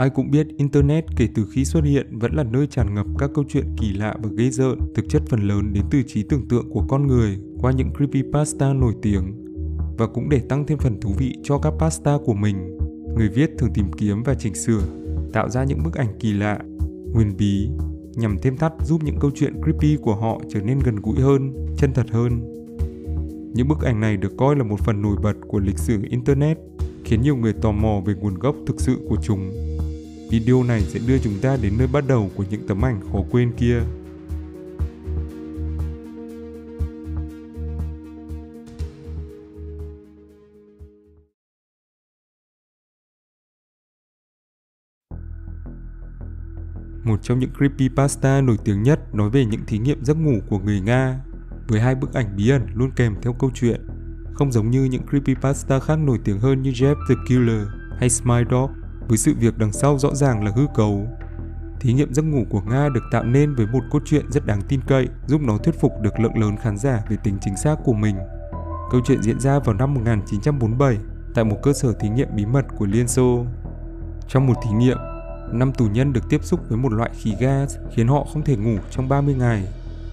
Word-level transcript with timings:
Ai 0.00 0.10
cũng 0.10 0.30
biết 0.30 0.46
Internet 0.56 1.04
kể 1.16 1.28
từ 1.34 1.46
khi 1.50 1.64
xuất 1.64 1.84
hiện 1.84 2.18
vẫn 2.18 2.34
là 2.34 2.42
nơi 2.42 2.66
tràn 2.66 2.94
ngập 2.94 3.06
các 3.18 3.30
câu 3.34 3.44
chuyện 3.48 3.64
kỳ 3.80 3.92
lạ 3.92 4.16
và 4.22 4.30
gây 4.32 4.50
rợn, 4.50 4.78
thực 4.94 5.08
chất 5.08 5.22
phần 5.28 5.40
lớn 5.40 5.72
đến 5.72 5.84
từ 5.90 6.02
trí 6.06 6.22
tưởng 6.22 6.48
tượng 6.48 6.70
của 6.70 6.84
con 6.88 7.06
người 7.06 7.38
qua 7.58 7.72
những 7.72 7.90
creepypasta 7.96 8.72
nổi 8.72 8.94
tiếng. 9.02 9.34
Và 9.98 10.06
cũng 10.06 10.28
để 10.28 10.38
tăng 10.38 10.66
thêm 10.66 10.78
phần 10.78 11.00
thú 11.00 11.10
vị 11.18 11.34
cho 11.42 11.58
các 11.58 11.72
pasta 11.78 12.18
của 12.24 12.34
mình, 12.34 12.78
người 13.16 13.28
viết 13.28 13.50
thường 13.58 13.70
tìm 13.74 13.92
kiếm 13.92 14.22
và 14.22 14.34
chỉnh 14.34 14.54
sửa, 14.54 14.82
tạo 15.32 15.48
ra 15.48 15.64
những 15.64 15.82
bức 15.84 15.94
ảnh 15.94 16.18
kỳ 16.20 16.32
lạ, 16.32 16.58
huyền 17.14 17.36
bí, 17.38 17.68
nhằm 18.14 18.36
thêm 18.42 18.56
thắt 18.56 18.72
giúp 18.84 19.02
những 19.04 19.18
câu 19.20 19.30
chuyện 19.34 19.62
creepy 19.62 19.96
của 19.96 20.14
họ 20.14 20.40
trở 20.48 20.60
nên 20.60 20.78
gần 20.84 20.96
gũi 20.96 21.20
hơn, 21.20 21.66
chân 21.76 21.92
thật 21.92 22.06
hơn. 22.10 22.40
Những 23.54 23.68
bức 23.68 23.80
ảnh 23.80 24.00
này 24.00 24.16
được 24.16 24.36
coi 24.36 24.56
là 24.56 24.64
một 24.64 24.80
phần 24.80 25.02
nổi 25.02 25.16
bật 25.22 25.36
của 25.48 25.58
lịch 25.58 25.78
sử 25.78 26.02
Internet, 26.10 26.58
khiến 27.04 27.22
nhiều 27.22 27.36
người 27.36 27.52
tò 27.52 27.72
mò 27.72 28.00
về 28.06 28.14
nguồn 28.14 28.34
gốc 28.34 28.56
thực 28.66 28.80
sự 28.80 28.96
của 29.08 29.16
chúng. 29.22 29.69
Video 30.30 30.62
này 30.62 30.80
sẽ 30.80 31.00
đưa 31.06 31.18
chúng 31.18 31.38
ta 31.42 31.56
đến 31.62 31.78
nơi 31.78 31.86
bắt 31.86 32.04
đầu 32.08 32.30
của 32.34 32.44
những 32.50 32.66
tấm 32.66 32.84
ảnh 32.84 33.00
khó 33.12 33.18
quên 33.30 33.52
kia. 33.56 33.80
Một 47.04 47.22
trong 47.22 47.38
những 47.38 47.50
creepypasta 47.58 48.40
nổi 48.40 48.56
tiếng 48.64 48.82
nhất 48.82 49.14
nói 49.14 49.30
về 49.30 49.44
những 49.44 49.60
thí 49.66 49.78
nghiệm 49.78 50.04
giấc 50.04 50.16
ngủ 50.16 50.38
của 50.48 50.58
người 50.58 50.80
Nga, 50.80 51.20
với 51.68 51.80
hai 51.80 51.94
bức 51.94 52.14
ảnh 52.14 52.36
bí 52.36 52.48
ẩn 52.48 52.66
luôn 52.74 52.90
kèm 52.96 53.14
theo 53.22 53.32
câu 53.32 53.50
chuyện, 53.54 53.86
không 54.34 54.52
giống 54.52 54.70
như 54.70 54.84
những 54.84 55.06
creepypasta 55.10 55.80
khác 55.80 55.96
nổi 55.96 56.18
tiếng 56.24 56.38
hơn 56.38 56.62
như 56.62 56.70
Jeff 56.70 56.94
the 57.08 57.14
Killer 57.28 57.66
hay 57.98 58.10
Smile 58.10 58.44
Dog 58.50 58.70
với 59.10 59.18
sự 59.18 59.34
việc 59.38 59.58
đằng 59.58 59.72
sau 59.72 59.98
rõ 59.98 60.14
ràng 60.14 60.44
là 60.44 60.52
hư 60.56 60.66
cấu. 60.74 61.06
Thí 61.80 61.92
nghiệm 61.92 62.14
giấc 62.14 62.22
ngủ 62.22 62.44
của 62.50 62.60
Nga 62.60 62.88
được 62.88 63.02
tạo 63.10 63.24
nên 63.24 63.54
với 63.54 63.66
một 63.66 63.80
cốt 63.90 64.02
truyện 64.04 64.30
rất 64.30 64.46
đáng 64.46 64.60
tin 64.68 64.80
cậy, 64.86 65.08
giúp 65.26 65.40
nó 65.40 65.58
thuyết 65.58 65.80
phục 65.80 65.92
được 66.02 66.20
lượng 66.20 66.38
lớn 66.38 66.56
khán 66.62 66.78
giả 66.78 67.02
về 67.08 67.16
tính 67.24 67.38
chính 67.40 67.56
xác 67.56 67.76
của 67.84 67.92
mình. 67.92 68.16
Câu 68.90 69.00
chuyện 69.06 69.22
diễn 69.22 69.40
ra 69.40 69.58
vào 69.58 69.74
năm 69.74 69.94
1947 69.94 70.98
tại 71.34 71.44
một 71.44 71.56
cơ 71.62 71.72
sở 71.72 71.92
thí 71.92 72.08
nghiệm 72.08 72.28
bí 72.36 72.46
mật 72.46 72.64
của 72.76 72.86
Liên 72.86 73.08
Xô. 73.08 73.44
Trong 74.28 74.46
một 74.46 74.54
thí 74.64 74.70
nghiệm, 74.70 74.98
năm 75.52 75.72
tù 75.72 75.86
nhân 75.86 76.12
được 76.12 76.28
tiếp 76.28 76.44
xúc 76.44 76.60
với 76.68 76.78
một 76.78 76.92
loại 76.92 77.10
khí 77.14 77.34
gas 77.40 77.76
khiến 77.94 78.08
họ 78.08 78.26
không 78.32 78.44
thể 78.44 78.56
ngủ 78.56 78.78
trong 78.90 79.08
30 79.08 79.34
ngày. 79.34 79.64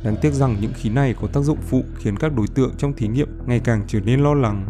Đáng 0.03 0.15
tiếc 0.21 0.33
rằng 0.33 0.55
những 0.61 0.73
khí 0.75 0.89
này 0.89 1.15
có 1.21 1.27
tác 1.27 1.41
dụng 1.41 1.59
phụ 1.61 1.83
khiến 1.97 2.17
các 2.17 2.35
đối 2.35 2.47
tượng 2.47 2.71
trong 2.77 2.93
thí 2.93 3.07
nghiệm 3.07 3.29
ngày 3.45 3.59
càng 3.59 3.81
trở 3.87 3.99
nên 3.99 4.19
lo 4.19 4.33
lắng 4.33 4.65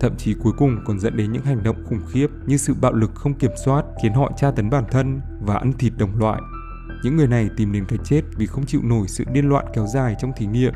thậm 0.00 0.16
chí 0.16 0.34
cuối 0.34 0.52
cùng 0.58 0.78
còn 0.84 1.00
dẫn 1.00 1.16
đến 1.16 1.32
những 1.32 1.44
hành 1.44 1.62
động 1.62 1.84
khủng 1.84 2.06
khiếp 2.10 2.26
như 2.46 2.56
sự 2.56 2.74
bạo 2.80 2.92
lực 2.92 3.14
không 3.14 3.34
kiểm 3.34 3.50
soát 3.64 3.84
khiến 4.02 4.12
họ 4.12 4.32
tra 4.36 4.50
tấn 4.50 4.70
bản 4.70 4.84
thân 4.90 5.20
và 5.40 5.54
ăn 5.54 5.72
thịt 5.72 5.92
đồng 5.98 6.18
loại. 6.18 6.40
Những 7.04 7.16
người 7.16 7.26
này 7.26 7.50
tìm 7.56 7.72
đến 7.72 7.84
cái 7.88 7.98
chết 8.04 8.22
vì 8.36 8.46
không 8.46 8.66
chịu 8.66 8.80
nổi 8.84 9.08
sự 9.08 9.24
điên 9.32 9.48
loạn 9.48 9.66
kéo 9.74 9.86
dài 9.86 10.16
trong 10.20 10.32
thí 10.36 10.46
nghiệm. 10.46 10.72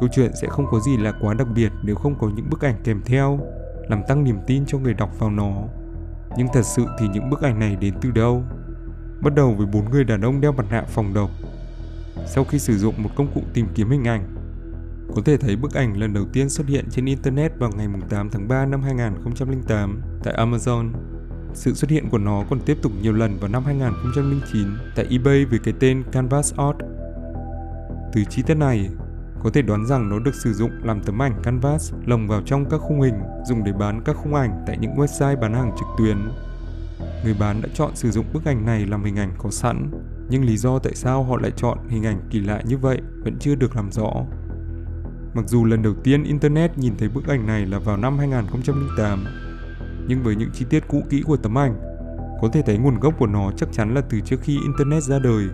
Câu 0.00 0.08
chuyện 0.12 0.30
sẽ 0.40 0.48
không 0.48 0.66
có 0.70 0.80
gì 0.80 0.96
là 0.96 1.12
quá 1.20 1.34
đặc 1.34 1.46
biệt 1.54 1.72
nếu 1.82 1.94
không 1.94 2.18
có 2.18 2.30
những 2.36 2.50
bức 2.50 2.64
ảnh 2.64 2.76
kèm 2.84 3.00
theo, 3.04 3.40
làm 3.88 4.02
tăng 4.08 4.24
niềm 4.24 4.36
tin 4.46 4.66
cho 4.66 4.78
người 4.78 4.94
đọc 4.94 5.18
vào 5.18 5.30
nó. 5.30 5.52
Nhưng 6.36 6.48
thật 6.52 6.62
sự 6.62 6.86
thì 6.98 7.08
những 7.08 7.30
bức 7.30 7.42
ảnh 7.42 7.58
này 7.58 7.76
đến 7.76 7.94
từ 8.00 8.10
đâu? 8.10 8.42
Bắt 9.20 9.34
đầu 9.34 9.54
với 9.54 9.66
bốn 9.66 9.90
người 9.90 10.04
đàn 10.04 10.20
ông 10.20 10.40
đeo 10.40 10.52
mặt 10.52 10.66
nạ 10.70 10.84
phòng 10.88 11.14
độc. 11.14 11.30
Sau 12.26 12.44
khi 12.44 12.58
sử 12.58 12.78
dụng 12.78 13.02
một 13.02 13.10
công 13.16 13.28
cụ 13.34 13.42
tìm 13.54 13.66
kiếm 13.74 13.90
hình 13.90 14.04
ảnh, 14.04 14.34
có 15.14 15.22
thể 15.24 15.36
thấy 15.36 15.56
bức 15.56 15.74
ảnh 15.74 15.96
lần 15.96 16.14
đầu 16.14 16.24
tiên 16.32 16.48
xuất 16.48 16.66
hiện 16.66 16.84
trên 16.90 17.04
Internet 17.04 17.58
vào 17.58 17.70
ngày 17.76 17.88
8 18.08 18.30
tháng 18.30 18.48
3 18.48 18.66
năm 18.66 18.82
2008 18.82 20.00
tại 20.24 20.34
Amazon. 20.34 20.92
Sự 21.54 21.74
xuất 21.74 21.90
hiện 21.90 22.08
của 22.10 22.18
nó 22.18 22.44
còn 22.50 22.60
tiếp 22.60 22.78
tục 22.82 22.92
nhiều 23.02 23.12
lần 23.12 23.38
vào 23.40 23.48
năm 23.48 23.64
2009 23.64 24.68
tại 24.96 25.06
eBay 25.10 25.44
với 25.44 25.58
cái 25.64 25.74
tên 25.80 26.02
Canvas 26.12 26.54
Art. 26.54 26.76
Từ 28.12 28.24
chi 28.30 28.42
tiết 28.46 28.54
này, 28.54 28.90
có 29.44 29.50
thể 29.50 29.62
đoán 29.62 29.86
rằng 29.86 30.08
nó 30.08 30.18
được 30.18 30.34
sử 30.34 30.52
dụng 30.52 30.70
làm 30.82 31.00
tấm 31.00 31.22
ảnh 31.22 31.42
canvas 31.42 31.92
lồng 32.06 32.28
vào 32.28 32.42
trong 32.46 32.64
các 32.70 32.80
khung 32.80 33.00
hình 33.00 33.14
dùng 33.46 33.64
để 33.64 33.72
bán 33.72 34.02
các 34.04 34.16
khung 34.16 34.34
ảnh 34.34 34.64
tại 34.66 34.78
những 34.78 34.94
website 34.94 35.40
bán 35.40 35.54
hàng 35.54 35.72
trực 35.78 35.88
tuyến. 35.98 36.16
Người 37.24 37.34
bán 37.40 37.62
đã 37.62 37.68
chọn 37.74 37.96
sử 37.96 38.10
dụng 38.10 38.26
bức 38.32 38.44
ảnh 38.44 38.66
này 38.66 38.86
làm 38.86 39.04
hình 39.04 39.18
ảnh 39.18 39.34
có 39.38 39.50
sẵn, 39.50 39.90
nhưng 40.28 40.44
lý 40.44 40.56
do 40.56 40.78
tại 40.78 40.94
sao 40.94 41.22
họ 41.22 41.36
lại 41.36 41.50
chọn 41.56 41.78
hình 41.88 42.06
ảnh 42.06 42.20
kỳ 42.30 42.40
lạ 42.40 42.62
như 42.64 42.78
vậy 42.78 42.98
vẫn 43.24 43.36
chưa 43.40 43.54
được 43.54 43.76
làm 43.76 43.92
rõ. 43.92 44.10
Mặc 45.34 45.44
dù 45.48 45.64
lần 45.64 45.82
đầu 45.82 45.94
tiên 46.04 46.24
Internet 46.24 46.78
nhìn 46.78 46.94
thấy 46.98 47.08
bức 47.08 47.26
ảnh 47.26 47.46
này 47.46 47.66
là 47.66 47.78
vào 47.78 47.96
năm 47.96 48.18
2008, 48.18 49.24
nhưng 50.08 50.22
với 50.22 50.36
những 50.36 50.50
chi 50.54 50.64
tiết 50.70 50.84
cũ 50.88 51.02
kỹ 51.10 51.22
của 51.26 51.36
tấm 51.36 51.58
ảnh, 51.58 51.74
có 52.40 52.48
thể 52.52 52.62
thấy 52.62 52.78
nguồn 52.78 53.00
gốc 53.00 53.14
của 53.18 53.26
nó 53.26 53.50
chắc 53.56 53.68
chắn 53.72 53.94
là 53.94 54.00
từ 54.10 54.20
trước 54.20 54.36
khi 54.42 54.58
Internet 54.62 55.02
ra 55.02 55.18
đời. 55.18 55.44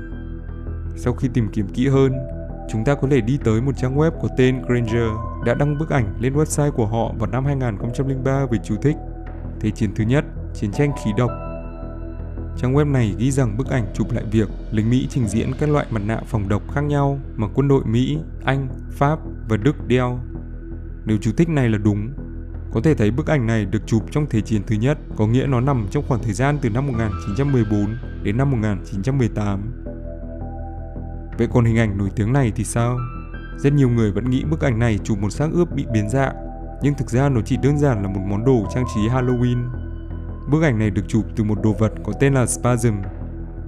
Sau 0.97 1.15
khi 1.15 1.29
tìm 1.35 1.49
kiếm 1.53 1.69
kỹ 1.75 1.89
hơn, 1.89 2.13
chúng 2.73 2.85
ta 2.85 2.95
có 2.95 3.09
thể 3.11 3.21
đi 3.21 3.39
tới 3.45 3.61
một 3.61 3.73
trang 3.77 3.97
web 3.97 4.11
có 4.23 4.29
tên 4.37 4.63
Granger 4.67 5.11
đã 5.45 5.55
đăng 5.55 5.79
bức 5.79 5.91
ảnh 5.91 6.15
lên 6.21 6.35
website 6.35 6.71
của 6.71 6.87
họ 6.87 7.13
vào 7.19 7.31
năm 7.31 7.45
2003 7.45 8.47
với 8.47 8.59
chú 8.65 8.77
thích 8.83 8.97
Thế 9.61 9.71
chiến 9.71 9.91
thứ 9.95 10.05
nhất, 10.05 10.25
chiến 10.55 10.73
tranh 10.73 10.93
khí 11.05 11.11
độc 11.17 11.31
Trang 12.57 12.75
web 12.75 12.93
này 12.93 13.15
ghi 13.19 13.31
rằng 13.31 13.57
bức 13.57 13.69
ảnh 13.69 13.87
chụp 13.95 14.13
lại 14.13 14.25
việc 14.31 14.49
lính 14.71 14.91
Mỹ 14.91 15.07
trình 15.11 15.29
diễn 15.29 15.53
các 15.61 15.69
loại 15.69 15.87
mặt 15.91 16.03
nạ 16.07 16.21
phòng 16.27 16.49
độc 16.49 16.63
khác 16.75 16.81
nhau 16.81 17.19
mà 17.37 17.47
quân 17.55 17.69
đội 17.69 17.85
Mỹ, 17.85 18.19
Anh, 18.45 18.69
Pháp 18.91 19.19
và 19.51 19.57
Đức 19.57 19.87
đeo. 19.87 20.21
Nếu 21.05 21.17
chú 21.21 21.33
thích 21.37 21.49
này 21.49 21.69
là 21.69 21.79
đúng, 21.79 22.13
có 22.73 22.81
thể 22.85 22.95
thấy 22.95 23.11
bức 23.11 23.27
ảnh 23.27 23.47
này 23.47 23.65
được 23.65 23.87
chụp 23.87 24.03
trong 24.11 24.27
Thế 24.31 24.41
chiến 24.41 24.63
thứ 24.67 24.77
nhất, 24.77 24.99
có 25.17 25.27
nghĩa 25.27 25.47
nó 25.47 25.61
nằm 25.61 25.87
trong 25.91 26.05
khoảng 26.09 26.23
thời 26.23 26.33
gian 26.33 26.59
từ 26.63 26.71
năm 26.71 26.87
1914 26.87 27.97
đến 28.23 28.37
năm 28.37 28.51
1918. 28.51 29.73
Vậy 31.39 31.49
còn 31.53 31.65
hình 31.65 31.79
ảnh 31.79 31.99
nổi 31.99 32.11
tiếng 32.17 32.33
này 32.33 32.53
thì 32.57 32.65
sao? 32.65 32.99
Rất 33.57 33.73
nhiều 33.73 33.89
người 33.89 34.13
vẫn 34.13 34.31
nghĩ 34.31 34.45
bức 34.51 34.61
ảnh 34.61 34.79
này 34.79 34.99
chụp 35.05 35.19
một 35.19 35.31
xác 35.31 35.49
ướp 35.53 35.75
bị 35.75 35.87
biến 35.93 36.09
dạng, 36.09 36.35
nhưng 36.83 36.95
thực 36.95 37.11
ra 37.11 37.29
nó 37.29 37.41
chỉ 37.41 37.57
đơn 37.63 37.79
giản 37.79 38.03
là 38.03 38.09
một 38.09 38.21
món 38.27 38.45
đồ 38.45 38.67
trang 38.75 38.85
trí 38.95 39.09
Halloween 39.09 39.69
Bức 40.51 40.63
ảnh 40.63 40.79
này 40.79 40.91
được 40.91 41.03
chụp 41.09 41.25
từ 41.37 41.45
một 41.45 41.59
đồ 41.63 41.73
vật 41.73 41.93
có 42.05 42.13
tên 42.21 42.35
là 42.35 42.47
Spasm. 42.47 42.95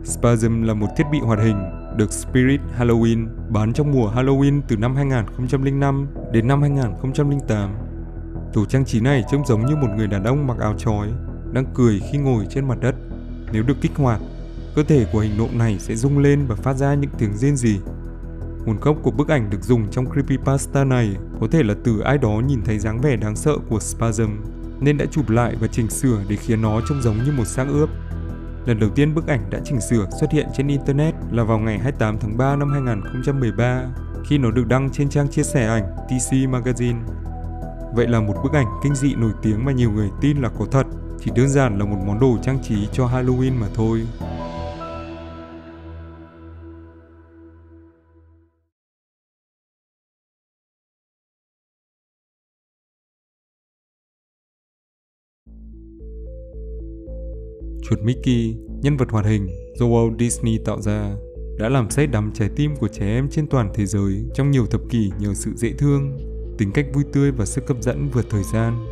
Spasm 0.04 0.62
là 0.62 0.74
một 0.74 0.86
thiết 0.96 1.04
bị 1.12 1.18
hoạt 1.18 1.38
hình 1.38 1.81
được 1.96 2.12
Spirit 2.12 2.60
Halloween 2.78 3.26
bán 3.48 3.72
trong 3.72 3.92
mùa 3.92 4.10
Halloween 4.10 4.60
từ 4.68 4.76
năm 4.76 4.96
2005 4.96 6.06
đến 6.32 6.48
năm 6.48 6.62
2008. 6.62 7.70
Đồ 8.54 8.64
trang 8.64 8.84
trí 8.84 9.00
này 9.00 9.24
trông 9.30 9.46
giống 9.46 9.66
như 9.66 9.76
một 9.76 9.88
người 9.96 10.06
đàn 10.06 10.24
ông 10.24 10.46
mặc 10.46 10.58
áo 10.58 10.74
chói, 10.78 11.08
đang 11.52 11.64
cười 11.74 12.00
khi 12.12 12.18
ngồi 12.18 12.46
trên 12.50 12.68
mặt 12.68 12.78
đất. 12.80 12.94
Nếu 13.52 13.62
được 13.62 13.76
kích 13.80 13.92
hoạt, 13.96 14.20
cơ 14.74 14.82
thể 14.82 15.06
của 15.12 15.20
hình 15.20 15.38
nộm 15.38 15.58
này 15.58 15.78
sẽ 15.78 15.96
rung 15.96 16.18
lên 16.18 16.46
và 16.48 16.54
phát 16.54 16.74
ra 16.74 16.94
những 16.94 17.10
tiếng 17.18 17.36
rên 17.36 17.56
rỉ. 17.56 17.78
Nguồn 18.66 18.80
gốc 18.80 18.96
của 19.02 19.10
bức 19.10 19.28
ảnh 19.28 19.50
được 19.50 19.62
dùng 19.62 19.90
trong 19.90 20.10
creepypasta 20.10 20.84
này 20.84 21.16
có 21.40 21.46
thể 21.50 21.62
là 21.62 21.74
từ 21.84 22.00
ai 22.00 22.18
đó 22.18 22.42
nhìn 22.46 22.62
thấy 22.64 22.78
dáng 22.78 23.00
vẻ 23.00 23.16
đáng 23.16 23.36
sợ 23.36 23.52
của 23.68 23.80
Spasm 23.80 24.30
nên 24.80 24.98
đã 24.98 25.06
chụp 25.10 25.30
lại 25.30 25.56
và 25.60 25.66
chỉnh 25.66 25.90
sửa 25.90 26.18
để 26.28 26.36
khiến 26.36 26.62
nó 26.62 26.80
trông 26.88 27.02
giống 27.02 27.16
như 27.24 27.32
một 27.32 27.44
xác 27.44 27.66
ướp. 27.68 27.88
Lần 28.66 28.80
đầu 28.80 28.90
tiên 28.90 29.14
bức 29.14 29.26
ảnh 29.26 29.50
đã 29.50 29.60
chỉnh 29.64 29.80
sửa 29.80 30.06
xuất 30.20 30.32
hiện 30.32 30.46
trên 30.56 30.68
Internet 30.68 31.14
là 31.30 31.44
vào 31.44 31.58
ngày 31.58 31.78
28 31.78 32.18
tháng 32.18 32.36
3 32.36 32.56
năm 32.56 32.72
2013 32.72 33.84
khi 34.28 34.38
nó 34.38 34.50
được 34.50 34.66
đăng 34.68 34.90
trên 34.90 35.08
trang 35.08 35.28
chia 35.28 35.42
sẻ 35.42 35.66
ảnh 35.66 35.96
TC 36.08 36.32
Magazine. 36.32 37.00
Vậy 37.94 38.08
là 38.08 38.20
một 38.20 38.34
bức 38.42 38.52
ảnh 38.52 38.66
kinh 38.82 38.94
dị 38.94 39.14
nổi 39.14 39.32
tiếng 39.42 39.64
mà 39.64 39.72
nhiều 39.72 39.90
người 39.90 40.08
tin 40.20 40.36
là 40.36 40.48
có 40.58 40.66
thật, 40.70 40.86
chỉ 41.20 41.30
đơn 41.34 41.48
giản 41.48 41.78
là 41.78 41.84
một 41.84 41.98
món 42.06 42.20
đồ 42.20 42.38
trang 42.42 42.58
trí 42.62 42.88
cho 42.92 43.06
Halloween 43.06 43.60
mà 43.60 43.66
thôi. 43.74 44.02
Chuột 57.82 57.98
Mickey, 58.02 58.56
nhân 58.82 58.96
vật 58.96 59.10
hoạt 59.10 59.24
hình 59.24 59.48
do 59.74 59.86
Walt 59.86 60.18
Disney 60.18 60.58
tạo 60.58 60.80
ra, 60.80 61.16
đã 61.58 61.68
làm 61.68 61.90
say 61.90 62.06
đắm 62.06 62.30
trái 62.34 62.50
tim 62.56 62.76
của 62.76 62.88
trẻ 62.88 63.06
em 63.06 63.28
trên 63.30 63.46
toàn 63.46 63.70
thế 63.74 63.86
giới 63.86 64.24
trong 64.34 64.50
nhiều 64.50 64.66
thập 64.66 64.80
kỷ 64.90 65.10
nhờ 65.18 65.34
sự 65.34 65.50
dễ 65.56 65.72
thương, 65.78 66.18
tính 66.58 66.72
cách 66.72 66.86
vui 66.92 67.04
tươi 67.12 67.30
và 67.30 67.44
sức 67.44 67.68
hấp 67.68 67.82
dẫn 67.82 68.08
vượt 68.12 68.26
thời 68.30 68.42
gian. 68.52 68.86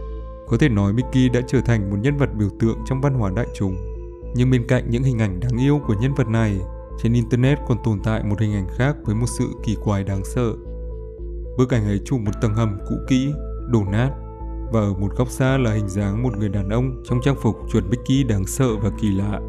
Có 0.49 0.57
thể 0.57 0.69
nói 0.69 0.93
Mickey 0.93 1.29
đã 1.29 1.41
trở 1.49 1.61
thành 1.61 1.91
một 1.91 1.97
nhân 2.01 2.17
vật 2.17 2.29
biểu 2.39 2.49
tượng 2.61 2.79
trong 2.89 3.01
văn 3.01 3.15
hóa 3.15 3.31
đại 3.37 3.47
chúng. 3.55 3.77
Nhưng 4.35 4.51
bên 4.51 4.67
cạnh 4.69 4.91
những 4.91 5.03
hình 5.03 5.19
ảnh 5.19 5.41
đáng 5.41 5.61
yêu 5.61 5.81
của 5.87 5.95
nhân 6.01 6.15
vật 6.15 6.29
này, 6.29 6.59
trên 7.03 7.13
Internet 7.13 7.59
còn 7.69 7.79
tồn 7.85 8.01
tại 8.05 8.23
một 8.25 8.41
hình 8.41 8.53
ảnh 8.53 8.67
khác 8.77 8.97
với 9.05 9.15
một 9.15 9.27
sự 9.39 9.45
kỳ 9.65 9.77
quái 9.85 10.05
đáng 10.05 10.25
sợ. 10.25 10.53
Bức 11.59 11.71
ảnh 11.71 11.85
ấy 11.85 12.01
chụp 12.05 12.21
một 12.21 12.33
tầng 12.43 12.55
hầm 12.55 12.79
cũ 12.89 12.95
kỹ, 13.09 13.33
đổ 13.71 13.85
nát 13.93 14.11
và 14.71 14.81
ở 14.81 14.93
một 14.93 15.17
góc 15.17 15.31
xa 15.31 15.59
là 15.59 15.73
hình 15.73 15.89
dáng 15.89 16.23
một 16.23 16.39
người 16.39 16.49
đàn 16.49 16.69
ông 16.69 17.03
trong 17.05 17.21
trang 17.25 17.37
phục 17.43 17.57
chuột 17.73 17.85
Mickey 17.91 18.25
đáng 18.25 18.47
sợ 18.47 18.77
và 18.83 18.91
kỳ 19.01 19.09
lạ. 19.11 19.41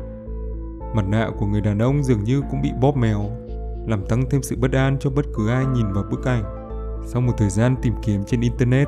Mặt 0.95 1.05
nạ 1.07 1.29
của 1.39 1.45
người 1.45 1.61
đàn 1.61 1.79
ông 1.79 2.03
dường 2.03 2.23
như 2.23 2.41
cũng 2.51 2.61
bị 2.61 2.69
bóp 2.81 2.97
mèo, 2.97 3.31
làm 3.87 4.05
tăng 4.05 4.29
thêm 4.29 4.41
sự 4.43 4.55
bất 4.55 4.71
an 4.71 4.97
cho 4.99 5.09
bất 5.09 5.25
cứ 5.35 5.49
ai 5.49 5.65
nhìn 5.65 5.93
vào 5.93 6.03
bức 6.11 6.25
ảnh. 6.25 6.43
Sau 7.05 7.21
một 7.21 7.33
thời 7.37 7.49
gian 7.49 7.75
tìm 7.81 7.93
kiếm 8.03 8.23
trên 8.27 8.41
Internet, 8.41 8.87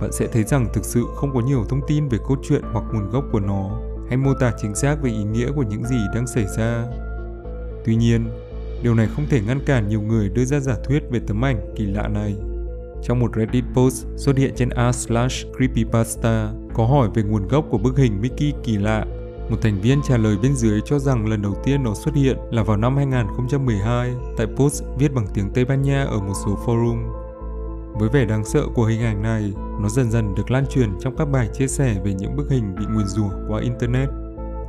bạn 0.00 0.12
sẽ 0.12 0.26
thấy 0.32 0.44
rằng 0.44 0.66
thực 0.74 0.84
sự 0.84 1.04
không 1.14 1.34
có 1.34 1.40
nhiều 1.40 1.64
thông 1.68 1.80
tin 1.86 2.08
về 2.08 2.18
cốt 2.24 2.38
truyện 2.42 2.62
hoặc 2.72 2.84
nguồn 2.92 3.10
gốc 3.10 3.24
của 3.32 3.40
nó, 3.40 3.80
hay 4.08 4.16
mô 4.16 4.34
tả 4.34 4.52
chính 4.62 4.74
xác 4.74 5.02
về 5.02 5.10
ý 5.10 5.24
nghĩa 5.24 5.50
của 5.56 5.62
những 5.62 5.84
gì 5.84 5.98
đang 6.14 6.26
xảy 6.26 6.44
ra. 6.56 6.84
Tuy 7.84 7.96
nhiên, 7.96 8.30
điều 8.82 8.94
này 8.94 9.08
không 9.16 9.26
thể 9.30 9.40
ngăn 9.46 9.60
cản 9.66 9.88
nhiều 9.88 10.00
người 10.00 10.28
đưa 10.28 10.44
ra 10.44 10.60
giả 10.60 10.74
thuyết 10.84 11.02
về 11.10 11.20
tấm 11.26 11.44
ảnh 11.44 11.74
kỳ 11.76 11.86
lạ 11.86 12.08
này. 12.08 12.36
Trong 13.02 13.20
một 13.20 13.36
Reddit 13.36 13.64
post 13.74 14.06
xuất 14.16 14.36
hiện 14.36 14.54
trên 14.56 14.70
r 14.70 14.96
slash 14.96 15.46
creepypasta 15.56 16.52
có 16.74 16.84
hỏi 16.84 17.08
về 17.14 17.22
nguồn 17.22 17.48
gốc 17.48 17.64
của 17.70 17.78
bức 17.78 17.98
hình 17.98 18.20
Mickey 18.20 18.52
kỳ 18.64 18.76
lạ. 18.76 19.04
Một 19.50 19.56
thành 19.62 19.80
viên 19.80 20.00
trả 20.02 20.16
lời 20.16 20.36
bên 20.42 20.54
dưới 20.54 20.80
cho 20.84 20.98
rằng 20.98 21.28
lần 21.28 21.42
đầu 21.42 21.54
tiên 21.64 21.82
nó 21.84 21.94
xuất 21.94 22.14
hiện 22.14 22.36
là 22.50 22.62
vào 22.62 22.76
năm 22.76 22.96
2012 22.96 24.14
tại 24.36 24.46
post 24.56 24.82
viết 24.98 25.14
bằng 25.14 25.26
tiếng 25.34 25.50
Tây 25.54 25.64
Ban 25.64 25.82
Nha 25.82 26.04
ở 26.04 26.20
một 26.20 26.34
số 26.46 26.58
forum. 26.66 27.28
Với 27.98 28.08
vẻ 28.08 28.24
đáng 28.24 28.44
sợ 28.44 28.62
của 28.74 28.84
hình 28.84 29.02
ảnh 29.02 29.22
này, 29.22 29.52
nó 29.80 29.88
dần 29.88 30.10
dần 30.10 30.34
được 30.34 30.50
lan 30.50 30.66
truyền 30.66 30.90
trong 31.00 31.16
các 31.16 31.24
bài 31.24 31.48
chia 31.54 31.66
sẻ 31.66 31.96
về 32.04 32.14
những 32.14 32.36
bức 32.36 32.50
hình 32.50 32.74
bị 32.78 32.84
nguyền 32.94 33.06
rủa 33.06 33.30
qua 33.48 33.60
Internet. 33.60 34.08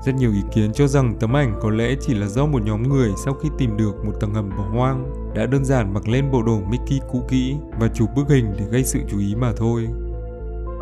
Rất 0.05 0.15
nhiều 0.15 0.31
ý 0.31 0.41
kiến 0.53 0.73
cho 0.73 0.87
rằng 0.87 1.15
tấm 1.19 1.35
ảnh 1.35 1.59
có 1.61 1.69
lẽ 1.69 1.95
chỉ 2.01 2.13
là 2.13 2.27
do 2.27 2.45
một 2.45 2.61
nhóm 2.65 2.83
người 2.83 3.11
sau 3.25 3.33
khi 3.33 3.49
tìm 3.57 3.77
được 3.77 4.05
một 4.05 4.13
tầng 4.19 4.33
hầm 4.33 4.49
bỏ 4.49 4.63
hoang 4.63 5.18
đã 5.35 5.45
đơn 5.45 5.65
giản 5.65 5.93
mặc 5.93 6.07
lên 6.07 6.31
bộ 6.31 6.43
đồ 6.43 6.59
Mickey 6.69 6.99
cũ 7.11 7.23
kỹ 7.29 7.55
và 7.79 7.87
chụp 7.87 8.09
bức 8.15 8.29
hình 8.29 8.53
để 8.59 8.65
gây 8.71 8.83
sự 8.83 8.99
chú 9.09 9.19
ý 9.19 9.35
mà 9.35 9.51
thôi. 9.57 9.87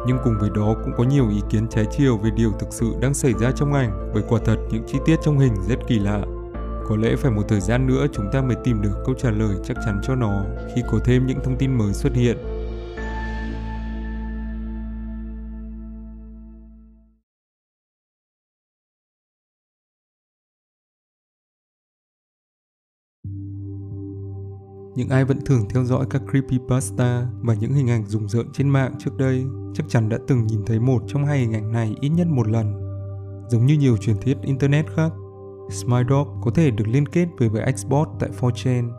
Nhưng 0.07 0.17
cùng 0.23 0.33
với 0.39 0.49
đó 0.55 0.75
cũng 0.83 0.93
có 0.97 1.03
nhiều 1.03 1.29
ý 1.29 1.41
kiến 1.49 1.67
trái 1.69 1.85
chiều 1.97 2.17
về 2.17 2.29
điều 2.35 2.51
thực 2.59 2.67
sự 2.71 2.93
đang 3.01 3.13
xảy 3.13 3.33
ra 3.33 3.51
trong 3.51 3.73
ảnh, 3.73 4.11
bởi 4.13 4.23
quả 4.29 4.39
thật 4.45 4.57
những 4.71 4.83
chi 4.87 4.97
tiết 5.05 5.15
trong 5.23 5.39
hình 5.39 5.53
rất 5.69 5.79
kỳ 5.87 5.99
lạ. 5.99 6.21
Có 6.89 6.95
lẽ 6.95 7.15
phải 7.15 7.31
một 7.31 7.43
thời 7.47 7.61
gian 7.61 7.87
nữa 7.87 8.05
chúng 8.13 8.25
ta 8.31 8.41
mới 8.41 8.55
tìm 8.63 8.81
được 8.81 9.03
câu 9.05 9.15
trả 9.15 9.31
lời 9.31 9.55
chắc 9.63 9.77
chắn 9.85 10.01
cho 10.03 10.15
nó 10.15 10.45
khi 10.75 10.81
có 10.91 10.99
thêm 11.05 11.27
những 11.27 11.39
thông 11.43 11.57
tin 11.57 11.77
mới 11.77 11.93
xuất 11.93 12.13
hiện 12.13 12.37
Những 24.97 25.09
ai 25.09 25.25
vẫn 25.25 25.41
thường 25.45 25.65
theo 25.69 25.83
dõi 25.83 26.05
các 26.09 26.21
creepypasta 26.31 27.27
và 27.41 27.53
những 27.53 27.73
hình 27.73 27.89
ảnh 27.89 28.05
rùng 28.05 28.29
rợn 28.29 28.47
trên 28.53 28.69
mạng 28.69 28.95
trước 28.99 29.17
đây 29.17 29.45
chắc 29.73 29.85
chắn 29.89 30.09
đã 30.09 30.17
từng 30.27 30.47
nhìn 30.47 30.65
thấy 30.65 30.79
một 30.79 31.03
trong 31.07 31.25
hai 31.25 31.39
hình 31.39 31.53
ảnh 31.53 31.71
này 31.71 31.95
ít 32.01 32.09
nhất 32.09 32.27
một 32.27 32.47
lần. 32.47 32.73
Giống 33.49 33.65
như 33.65 33.77
nhiều 33.77 33.97
truyền 33.97 34.17
thuyết 34.17 34.37
Internet 34.41 34.85
khác, 34.95 35.11
Smile 35.69 36.23
có 36.41 36.51
thể 36.55 36.71
được 36.71 36.87
liên 36.87 37.07
kết 37.07 37.27
với 37.37 37.49
với 37.49 37.73
Xbox 37.77 38.07
tại 38.19 38.29
4chan. 38.39 38.89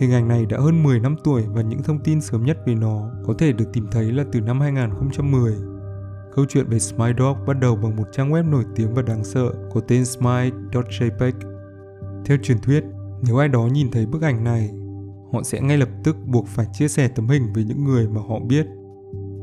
Hình 0.00 0.12
ảnh 0.12 0.28
này 0.28 0.46
đã 0.46 0.58
hơn 0.58 0.82
10 0.82 1.00
năm 1.00 1.16
tuổi 1.24 1.42
và 1.48 1.62
những 1.62 1.82
thông 1.82 1.98
tin 2.04 2.20
sớm 2.20 2.44
nhất 2.44 2.58
về 2.66 2.74
nó 2.74 3.10
có 3.24 3.34
thể 3.38 3.52
được 3.52 3.66
tìm 3.72 3.86
thấy 3.92 4.12
là 4.12 4.24
từ 4.32 4.40
năm 4.40 4.60
2010. 4.60 5.54
Câu 6.34 6.44
chuyện 6.48 6.66
về 6.68 6.78
Smile 6.78 7.34
bắt 7.46 7.60
đầu 7.60 7.76
bằng 7.76 7.96
một 7.96 8.06
trang 8.12 8.32
web 8.32 8.50
nổi 8.50 8.64
tiếng 8.76 8.94
và 8.94 9.02
đáng 9.02 9.24
sợ 9.24 9.52
có 9.74 9.80
tên 9.88 10.04
smile.jpg. 10.04 11.32
Theo 12.24 12.38
truyền 12.42 12.58
thuyết, 12.58 12.84
nếu 13.22 13.36
ai 13.36 13.48
đó 13.48 13.68
nhìn 13.72 13.90
thấy 13.90 14.06
bức 14.06 14.22
ảnh 14.22 14.44
này 14.44 14.70
họ 15.32 15.42
sẽ 15.42 15.60
ngay 15.60 15.78
lập 15.78 15.88
tức 16.04 16.16
buộc 16.26 16.46
phải 16.46 16.66
chia 16.72 16.88
sẻ 16.88 17.08
tấm 17.08 17.28
hình 17.28 17.52
với 17.52 17.64
những 17.64 17.84
người 17.84 18.08
mà 18.08 18.20
họ 18.28 18.38
biết. 18.38 18.66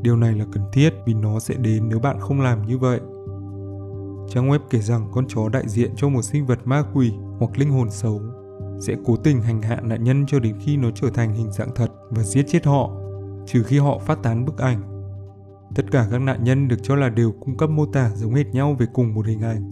Điều 0.02 0.16
này 0.16 0.32
là 0.32 0.44
cần 0.52 0.64
thiết 0.72 0.90
vì 1.06 1.14
nó 1.14 1.40
sẽ 1.40 1.54
đến 1.54 1.88
nếu 1.88 1.98
bạn 1.98 2.20
không 2.20 2.40
làm 2.40 2.66
như 2.66 2.78
vậy. 2.78 3.00
Trang 4.30 4.50
web 4.50 4.58
kể 4.70 4.78
rằng 4.78 5.08
con 5.12 5.24
chó 5.28 5.48
đại 5.48 5.64
diện 5.66 5.90
cho 5.96 6.08
một 6.08 6.22
sinh 6.22 6.46
vật 6.46 6.58
ma 6.64 6.82
quỷ 6.94 7.12
hoặc 7.38 7.58
linh 7.58 7.70
hồn 7.70 7.90
xấu 7.90 8.20
sẽ 8.80 8.96
cố 9.04 9.16
tình 9.16 9.42
hành 9.42 9.62
hạ 9.62 9.80
nạn 9.82 10.04
nhân 10.04 10.26
cho 10.26 10.38
đến 10.38 10.56
khi 10.60 10.76
nó 10.76 10.90
trở 10.94 11.10
thành 11.10 11.34
hình 11.34 11.52
dạng 11.52 11.74
thật 11.74 11.92
và 12.10 12.22
giết 12.22 12.44
chết 12.48 12.66
họ, 12.66 12.90
trừ 13.46 13.62
khi 13.62 13.78
họ 13.78 13.98
phát 13.98 14.22
tán 14.22 14.44
bức 14.44 14.58
ảnh. 14.58 14.82
Tất 15.74 15.82
cả 15.90 16.08
các 16.10 16.18
nạn 16.18 16.44
nhân 16.44 16.68
được 16.68 16.76
cho 16.82 16.96
là 16.96 17.08
đều 17.08 17.32
cung 17.40 17.56
cấp 17.56 17.70
mô 17.70 17.86
tả 17.86 18.10
giống 18.14 18.34
hệt 18.34 18.46
nhau 18.46 18.76
về 18.78 18.86
cùng 18.92 19.14
một 19.14 19.26
hình 19.26 19.40
ảnh. 19.40 19.70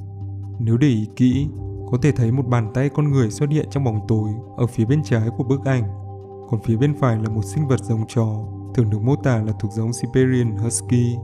Nếu 0.60 0.76
để 0.76 0.88
ý 0.88 1.08
kỹ, 1.16 1.48
có 1.90 1.98
thể 2.02 2.12
thấy 2.12 2.32
một 2.32 2.46
bàn 2.46 2.70
tay 2.74 2.88
con 2.88 3.10
người 3.10 3.30
xuất 3.30 3.50
hiện 3.50 3.66
trong 3.70 3.84
bóng 3.84 4.00
tối 4.08 4.30
ở 4.56 4.66
phía 4.66 4.84
bên 4.84 5.02
trái 5.04 5.28
của 5.36 5.44
bức 5.44 5.64
ảnh 5.64 6.05
còn 6.48 6.60
phía 6.62 6.76
bên 6.76 6.94
phải 7.00 7.16
là 7.16 7.28
một 7.28 7.44
sinh 7.44 7.68
vật 7.68 7.84
giống 7.84 8.04
chó, 8.08 8.46
thường 8.74 8.90
được 8.90 9.02
mô 9.02 9.16
tả 9.16 9.42
là 9.42 9.52
thuộc 9.60 9.72
giống 9.72 9.92
Siberian 9.92 10.56
Husky. 10.56 11.16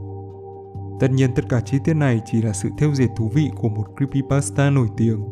Tất 1.01 1.11
nhiên 1.11 1.35
tất 1.35 1.43
cả 1.49 1.61
chi 1.61 1.79
tiết 1.85 1.95
này 1.95 2.21
chỉ 2.25 2.43
là 2.43 2.53
sự 2.53 2.69
theo 2.79 2.95
dệt 2.95 3.09
thú 3.17 3.31
vị 3.35 3.51
của 3.57 3.69
một 3.69 3.85
creepypasta 3.97 4.71
nổi 4.71 4.89
tiếng. 4.97 5.25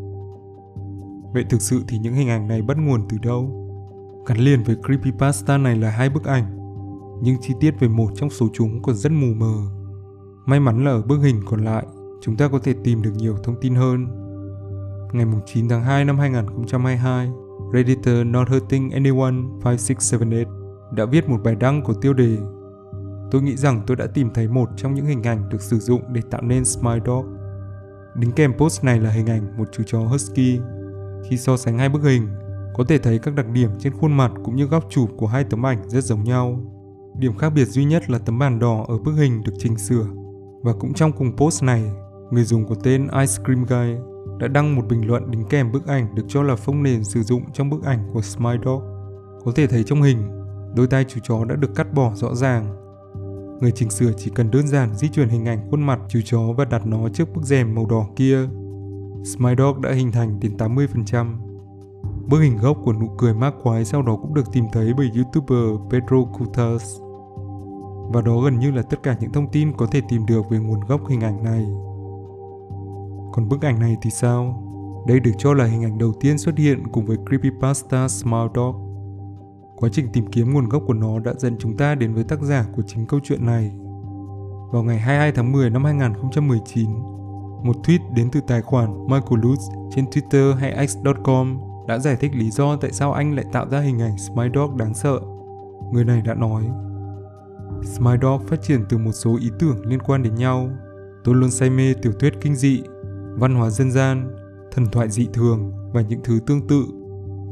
Vậy 1.34 1.44
thực 1.50 1.62
sự 1.62 1.84
thì 1.88 1.98
những 1.98 2.14
hình 2.14 2.28
ảnh 2.28 2.48
này 2.48 2.62
bắt 2.62 2.76
nguồn 2.78 3.08
từ 3.08 3.18
đâu? 3.18 3.66
Gắn 4.26 4.38
liền 4.38 4.62
với 4.62 4.76
creepypasta 4.86 5.58
này 5.58 5.76
là 5.76 5.90
hai 5.90 6.10
bức 6.10 6.24
ảnh, 6.24 6.44
nhưng 7.22 7.36
chi 7.40 7.54
tiết 7.60 7.74
về 7.80 7.88
một 7.88 8.10
trong 8.14 8.30
số 8.30 8.48
chúng 8.52 8.82
còn 8.82 8.94
rất 8.94 9.12
mù 9.12 9.34
mờ. 9.36 9.54
May 10.46 10.60
mắn 10.60 10.84
là 10.84 10.90
ở 10.90 11.02
bức 11.02 11.18
hình 11.22 11.40
còn 11.46 11.64
lại, 11.64 11.86
chúng 12.20 12.36
ta 12.36 12.48
có 12.48 12.58
thể 12.58 12.74
tìm 12.84 13.02
được 13.02 13.12
nhiều 13.16 13.36
thông 13.44 13.56
tin 13.60 13.74
hơn. 13.74 14.06
Ngày 15.12 15.26
9 15.46 15.68
tháng 15.68 15.82
2 15.82 16.04
năm 16.04 16.18
2022, 16.18 17.30
Redditor 17.72 18.26
Not 18.26 18.48
Hurting 18.48 18.90
Anyone 18.90 19.34
5678 19.64 20.94
đã 20.96 21.04
viết 21.04 21.28
một 21.28 21.40
bài 21.44 21.56
đăng 21.60 21.82
có 21.84 21.94
tiêu 22.00 22.12
đề 22.12 22.36
Tôi 23.30 23.42
nghĩ 23.42 23.56
rằng 23.56 23.82
tôi 23.86 23.96
đã 23.96 24.06
tìm 24.06 24.30
thấy 24.34 24.48
một 24.48 24.68
trong 24.76 24.94
những 24.94 25.06
hình 25.06 25.22
ảnh 25.22 25.48
được 25.48 25.62
sử 25.62 25.78
dụng 25.78 26.02
để 26.12 26.20
tạo 26.30 26.42
nên 26.42 26.64
Smile 26.64 27.00
Dog. 27.06 27.26
Đính 28.14 28.32
kèm 28.32 28.52
post 28.58 28.84
này 28.84 29.00
là 29.00 29.10
hình 29.10 29.26
ảnh 29.26 29.58
một 29.58 29.68
chú 29.72 29.82
chó 29.86 29.98
Husky. 29.98 30.60
Khi 31.28 31.36
so 31.36 31.56
sánh 31.56 31.78
hai 31.78 31.88
bức 31.88 32.02
hình, 32.02 32.28
có 32.74 32.84
thể 32.84 32.98
thấy 32.98 33.18
các 33.18 33.34
đặc 33.34 33.46
điểm 33.52 33.70
trên 33.78 33.92
khuôn 33.92 34.12
mặt 34.12 34.32
cũng 34.44 34.56
như 34.56 34.66
góc 34.66 34.84
chụp 34.90 35.10
của 35.16 35.26
hai 35.26 35.44
tấm 35.44 35.66
ảnh 35.66 35.88
rất 35.88 36.04
giống 36.04 36.24
nhau. 36.24 36.60
Điểm 37.18 37.36
khác 37.36 37.50
biệt 37.50 37.64
duy 37.64 37.84
nhất 37.84 38.10
là 38.10 38.18
tấm 38.18 38.38
bàn 38.38 38.58
đỏ 38.58 38.84
ở 38.88 38.98
bức 38.98 39.12
hình 39.12 39.42
được 39.42 39.52
chỉnh 39.58 39.78
sửa. 39.78 40.06
Và 40.62 40.72
cũng 40.80 40.94
trong 40.94 41.12
cùng 41.12 41.36
post 41.36 41.62
này, 41.62 41.82
người 42.30 42.44
dùng 42.44 42.68
có 42.68 42.74
tên 42.82 43.08
Ice 43.08 43.42
Cream 43.44 43.64
Guy 43.64 44.09
đã 44.40 44.48
đăng 44.48 44.76
một 44.76 44.82
bình 44.88 45.06
luận 45.06 45.30
đính 45.30 45.44
kèm 45.44 45.72
bức 45.72 45.86
ảnh 45.86 46.14
được 46.14 46.22
cho 46.28 46.42
là 46.42 46.56
phông 46.56 46.82
nền 46.82 47.04
sử 47.04 47.22
dụng 47.22 47.42
trong 47.52 47.70
bức 47.70 47.84
ảnh 47.84 48.10
của 48.12 48.22
Smile 48.22 48.60
Dog. 48.64 48.82
Có 49.44 49.52
thể 49.54 49.66
thấy 49.66 49.84
trong 49.84 50.02
hình, 50.02 50.18
đôi 50.76 50.86
tay 50.86 51.04
chú 51.08 51.20
chó 51.22 51.44
đã 51.44 51.56
được 51.56 51.74
cắt 51.74 51.94
bỏ 51.94 52.12
rõ 52.14 52.34
ràng. 52.34 52.76
Người 53.60 53.72
chỉnh 53.72 53.90
sửa 53.90 54.12
chỉ 54.12 54.30
cần 54.34 54.50
đơn 54.50 54.68
giản 54.68 54.94
di 54.94 55.08
chuyển 55.08 55.28
hình 55.28 55.44
ảnh 55.44 55.70
khuôn 55.70 55.82
mặt 55.82 56.00
chú 56.08 56.20
chó 56.24 56.40
và 56.56 56.64
đặt 56.64 56.86
nó 56.86 57.08
trước 57.08 57.34
bức 57.34 57.42
rèm 57.42 57.74
màu 57.74 57.86
đỏ 57.86 58.06
kia. 58.16 58.48
Smile 59.24 59.54
Dog 59.58 59.82
đã 59.82 59.92
hình 59.92 60.12
thành 60.12 60.40
đến 60.40 60.56
80%. 60.56 61.36
Bức 62.28 62.40
hình 62.40 62.56
gốc 62.56 62.78
của 62.84 62.92
nụ 62.92 63.08
cười 63.18 63.34
ma 63.34 63.52
quái 63.62 63.84
sau 63.84 64.02
đó 64.02 64.16
cũng 64.16 64.34
được 64.34 64.52
tìm 64.52 64.64
thấy 64.72 64.92
bởi 64.96 65.10
YouTuber 65.14 65.90
Pedro 65.90 66.22
Cutas. 66.38 67.00
Và 68.12 68.22
đó 68.22 68.40
gần 68.40 68.58
như 68.58 68.70
là 68.70 68.82
tất 68.82 69.02
cả 69.02 69.16
những 69.20 69.32
thông 69.32 69.52
tin 69.52 69.72
có 69.76 69.86
thể 69.86 70.00
tìm 70.08 70.26
được 70.26 70.50
về 70.50 70.58
nguồn 70.58 70.80
gốc 70.80 71.08
hình 71.08 71.20
ảnh 71.20 71.44
này. 71.44 71.66
Còn 73.40 73.48
bức 73.48 73.62
ảnh 73.62 73.78
này 73.80 73.96
thì 74.02 74.10
sao? 74.10 74.62
Đây 75.06 75.20
được 75.20 75.30
cho 75.38 75.54
là 75.54 75.64
hình 75.64 75.84
ảnh 75.84 75.98
đầu 75.98 76.12
tiên 76.20 76.38
xuất 76.38 76.58
hiện 76.58 76.82
cùng 76.92 77.06
với 77.06 77.16
Creepypasta 77.28 78.08
Smile 78.08 78.48
Dog. 78.54 78.74
Quá 79.76 79.88
trình 79.92 80.08
tìm 80.12 80.26
kiếm 80.26 80.52
nguồn 80.52 80.68
gốc 80.68 80.82
của 80.86 80.94
nó 80.94 81.18
đã 81.18 81.32
dẫn 81.38 81.56
chúng 81.58 81.76
ta 81.76 81.94
đến 81.94 82.14
với 82.14 82.24
tác 82.24 82.40
giả 82.42 82.66
của 82.76 82.82
chính 82.86 83.06
câu 83.06 83.20
chuyện 83.24 83.46
này. 83.46 83.72
Vào 84.72 84.82
ngày 84.82 84.98
22 84.98 85.32
tháng 85.32 85.52
10 85.52 85.70
năm 85.70 85.84
2019, 85.84 86.90
một 87.62 87.76
tweet 87.82 88.14
đến 88.14 88.28
từ 88.32 88.40
tài 88.46 88.62
khoản 88.62 89.06
Michael 89.06 89.40
Lutz 89.40 89.90
trên 89.96 90.04
Twitter 90.04 90.54
hay 90.54 90.88
X.com 90.88 91.58
đã 91.88 91.98
giải 91.98 92.16
thích 92.16 92.34
lý 92.34 92.50
do 92.50 92.76
tại 92.76 92.92
sao 92.92 93.12
anh 93.12 93.34
lại 93.34 93.44
tạo 93.52 93.68
ra 93.68 93.80
hình 93.80 94.00
ảnh 94.00 94.18
Smile 94.18 94.50
Dog 94.54 94.76
đáng 94.76 94.94
sợ. 94.94 95.20
Người 95.92 96.04
này 96.04 96.22
đã 96.24 96.34
nói, 96.34 96.62
Smile 97.82 98.18
Dog 98.22 98.46
phát 98.46 98.62
triển 98.62 98.84
từ 98.88 98.98
một 98.98 99.12
số 99.12 99.36
ý 99.40 99.50
tưởng 99.58 99.86
liên 99.86 100.00
quan 100.02 100.22
đến 100.22 100.34
nhau. 100.34 100.68
Tôi 101.24 101.34
luôn 101.34 101.50
say 101.50 101.70
mê 101.70 101.94
tiểu 102.02 102.12
thuyết 102.12 102.32
kinh 102.40 102.54
dị 102.54 102.82
văn 103.38 103.54
hóa 103.54 103.70
dân 103.70 103.90
gian, 103.90 104.36
thần 104.72 104.86
thoại 104.92 105.10
dị 105.10 105.28
thường 105.32 105.72
và 105.92 106.00
những 106.00 106.20
thứ 106.24 106.40
tương 106.46 106.66
tự. 106.66 106.84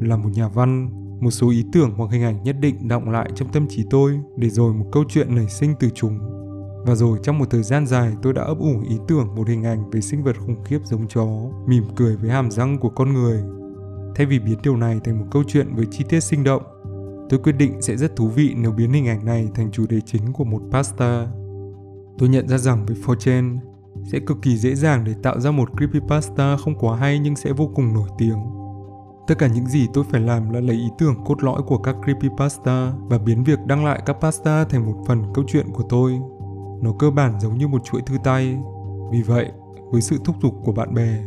Là 0.00 0.16
một 0.16 0.28
nhà 0.34 0.48
văn, 0.48 0.90
một 1.20 1.30
số 1.30 1.50
ý 1.50 1.64
tưởng 1.72 1.94
hoặc 1.96 2.10
hình 2.10 2.22
ảnh 2.22 2.42
nhất 2.42 2.56
định 2.60 2.88
động 2.88 3.10
lại 3.10 3.30
trong 3.34 3.52
tâm 3.52 3.66
trí 3.68 3.84
tôi 3.90 4.20
để 4.36 4.50
rồi 4.50 4.74
một 4.74 4.86
câu 4.92 5.04
chuyện 5.08 5.34
nảy 5.34 5.48
sinh 5.48 5.74
từ 5.80 5.90
chúng. 5.94 6.18
Và 6.86 6.94
rồi 6.94 7.18
trong 7.22 7.38
một 7.38 7.50
thời 7.50 7.62
gian 7.62 7.86
dài 7.86 8.12
tôi 8.22 8.32
đã 8.32 8.42
ấp 8.42 8.58
ủ 8.58 8.80
ý 8.88 8.96
tưởng 9.08 9.34
một 9.34 9.48
hình 9.48 9.64
ảnh 9.64 9.90
về 9.90 10.00
sinh 10.00 10.22
vật 10.22 10.36
khủng 10.38 10.64
khiếp 10.64 10.78
giống 10.84 11.08
chó, 11.08 11.26
mỉm 11.66 11.84
cười 11.96 12.16
với 12.16 12.30
hàm 12.30 12.50
răng 12.50 12.78
của 12.78 12.90
con 12.90 13.14
người. 13.14 13.42
Thay 14.14 14.26
vì 14.26 14.38
biến 14.38 14.58
điều 14.62 14.76
này 14.76 15.00
thành 15.04 15.18
một 15.18 15.26
câu 15.30 15.42
chuyện 15.46 15.74
với 15.74 15.86
chi 15.90 16.04
tiết 16.08 16.20
sinh 16.20 16.44
động, 16.44 16.62
tôi 17.28 17.40
quyết 17.40 17.52
định 17.52 17.82
sẽ 17.82 17.96
rất 17.96 18.16
thú 18.16 18.28
vị 18.28 18.54
nếu 18.56 18.72
biến 18.72 18.92
hình 18.92 19.08
ảnh 19.08 19.24
này 19.24 19.48
thành 19.54 19.70
chủ 19.70 19.86
đề 19.88 20.00
chính 20.00 20.32
của 20.32 20.44
một 20.44 20.62
pasta. 20.70 21.26
Tôi 22.18 22.28
nhận 22.28 22.48
ra 22.48 22.58
rằng 22.58 22.86
với 22.86 22.96
4chan, 23.06 23.58
sẽ 24.12 24.18
cực 24.18 24.42
kỳ 24.42 24.56
dễ 24.56 24.74
dàng 24.74 25.04
để 25.04 25.14
tạo 25.22 25.40
ra 25.40 25.50
một 25.50 25.68
creepypasta 25.76 26.56
không 26.56 26.78
quá 26.78 26.96
hay 26.96 27.18
nhưng 27.18 27.36
sẽ 27.36 27.52
vô 27.52 27.70
cùng 27.74 27.94
nổi 27.94 28.08
tiếng. 28.18 28.38
Tất 29.26 29.34
cả 29.38 29.46
những 29.46 29.66
gì 29.66 29.86
tôi 29.94 30.04
phải 30.10 30.20
làm 30.20 30.50
là 30.50 30.60
lấy 30.60 30.76
ý 30.76 30.88
tưởng 30.98 31.24
cốt 31.24 31.42
lõi 31.42 31.62
của 31.62 31.78
các 31.78 31.96
creepypasta 32.04 32.92
và 33.08 33.18
biến 33.18 33.44
việc 33.44 33.58
đăng 33.66 33.84
lại 33.84 34.02
các 34.06 34.16
pasta 34.20 34.64
thành 34.64 34.86
một 34.86 35.04
phần 35.06 35.22
câu 35.34 35.44
chuyện 35.48 35.66
của 35.72 35.82
tôi. 35.88 36.12
Nó 36.82 36.92
cơ 36.98 37.10
bản 37.10 37.40
giống 37.40 37.58
như 37.58 37.68
một 37.68 37.84
chuỗi 37.84 38.00
thư 38.06 38.16
tay. 38.24 38.58
Vì 39.12 39.22
vậy, 39.22 39.52
với 39.90 40.00
sự 40.00 40.18
thúc 40.24 40.36
giục 40.42 40.54
của 40.64 40.72
bạn 40.72 40.94
bè, 40.94 41.18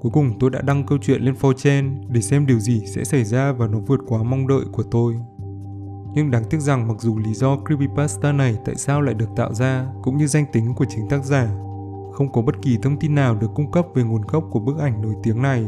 cuối 0.00 0.12
cùng 0.12 0.38
tôi 0.38 0.50
đã 0.50 0.62
đăng 0.62 0.86
câu 0.86 0.98
chuyện 1.02 1.22
lên 1.22 1.34
4chan 1.40 1.94
để 2.08 2.20
xem 2.20 2.46
điều 2.46 2.58
gì 2.58 2.82
sẽ 2.86 3.04
xảy 3.04 3.24
ra 3.24 3.52
và 3.52 3.66
nó 3.66 3.78
vượt 3.78 4.00
quá 4.06 4.22
mong 4.22 4.46
đợi 4.46 4.64
của 4.72 4.82
tôi. 4.82 5.14
Nhưng 6.14 6.30
đáng 6.30 6.44
tiếc 6.50 6.60
rằng 6.60 6.88
mặc 6.88 6.96
dù 7.00 7.18
lý 7.18 7.34
do 7.34 7.56
creepypasta 7.66 8.32
này 8.32 8.56
tại 8.64 8.74
sao 8.74 9.02
lại 9.02 9.14
được 9.14 9.28
tạo 9.36 9.54
ra 9.54 9.86
cũng 10.02 10.16
như 10.16 10.26
danh 10.26 10.44
tính 10.52 10.74
của 10.74 10.84
chính 10.88 11.08
tác 11.08 11.24
giả 11.24 11.50
không 12.12 12.32
có 12.32 12.42
bất 12.42 12.62
kỳ 12.62 12.78
thông 12.82 12.98
tin 12.98 13.14
nào 13.14 13.34
được 13.34 13.50
cung 13.54 13.70
cấp 13.70 13.86
về 13.94 14.02
nguồn 14.02 14.22
gốc 14.22 14.44
của 14.50 14.60
bức 14.60 14.78
ảnh 14.78 15.02
nổi 15.02 15.14
tiếng 15.22 15.42
này. 15.42 15.66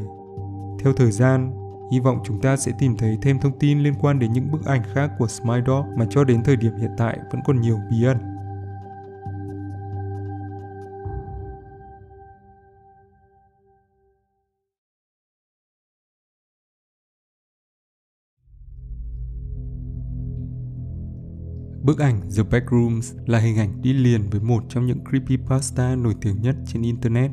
Theo 0.80 0.92
thời 0.92 1.10
gian, 1.10 1.52
hy 1.92 2.00
vọng 2.00 2.18
chúng 2.24 2.40
ta 2.40 2.56
sẽ 2.56 2.72
tìm 2.78 2.96
thấy 2.96 3.18
thêm 3.22 3.38
thông 3.38 3.58
tin 3.58 3.80
liên 3.80 3.94
quan 4.00 4.18
đến 4.18 4.32
những 4.32 4.52
bức 4.52 4.64
ảnh 4.64 4.82
khác 4.94 5.10
của 5.18 5.26
Smile 5.26 5.64
Dog 5.66 5.84
mà 5.96 6.06
cho 6.10 6.24
đến 6.24 6.42
thời 6.44 6.56
điểm 6.56 6.76
hiện 6.76 6.90
tại 6.98 7.18
vẫn 7.32 7.40
còn 7.46 7.60
nhiều 7.60 7.78
bí 7.90 8.04
ẩn. 8.04 8.31
Bức 21.84 21.98
ảnh 21.98 22.20
The 22.36 22.42
Backrooms 22.42 23.14
là 23.26 23.38
hình 23.38 23.56
ảnh 23.56 23.82
đi 23.82 23.92
liền 23.92 24.30
với 24.30 24.40
một 24.40 24.64
trong 24.68 24.86
những 24.86 25.04
creepypasta 25.10 25.96
nổi 25.96 26.14
tiếng 26.20 26.42
nhất 26.42 26.56
trên 26.66 26.82
Internet. 26.82 27.30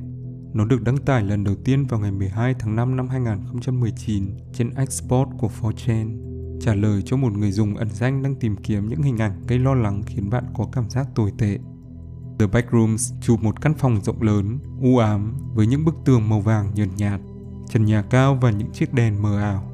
Nó 0.54 0.66
được 0.66 0.82
đăng 0.82 0.98
tải 0.98 1.24
lần 1.24 1.44
đầu 1.44 1.56
tiên 1.56 1.86
vào 1.86 2.00
ngày 2.00 2.12
12 2.12 2.54
tháng 2.60 2.76
5 2.76 2.96
năm 2.96 3.08
2019 3.08 4.26
trên 4.54 4.70
Export 4.70 5.30
của 5.38 5.50
4chan, 5.62 6.18
trả 6.62 6.74
lời 6.74 7.02
cho 7.06 7.18
một 7.18 7.34
người 7.34 7.52
dùng 7.52 7.76
ẩn 7.76 7.90
danh 7.90 8.24
đang 8.24 8.36
tìm 8.36 8.56
kiếm 8.56 8.90
những 8.90 9.02
hình 9.02 9.18
ảnh 9.18 9.42
gây 9.48 9.60
lo 9.60 9.74
lắng 9.74 10.04
khiến 10.06 10.30
bạn 10.30 10.44
có 10.54 10.68
cảm 10.72 10.90
giác 10.90 11.08
tồi 11.16 11.32
tệ. 11.38 11.58
The 12.40 12.48
Backrooms 12.48 13.14
chụp 13.22 13.44
một 13.44 13.62
căn 13.62 13.74
phòng 13.74 14.02
rộng 14.04 14.22
lớn, 14.22 14.60
u 14.82 14.98
ám 14.98 15.34
với 15.54 15.68
những 15.68 15.86
bức 15.86 15.96
tường 16.06 16.30
màu 16.30 16.42
vàng 16.42 16.72
nhợt 16.76 16.90
nhạt, 16.98 17.22
trần 17.70 17.86
nhà 17.86 18.02
cao 18.02 18.38
và 18.42 18.52
những 18.52 18.72
chiếc 18.72 18.94
đèn 18.94 19.22
mờ 19.22 19.40
ảo 19.40 19.69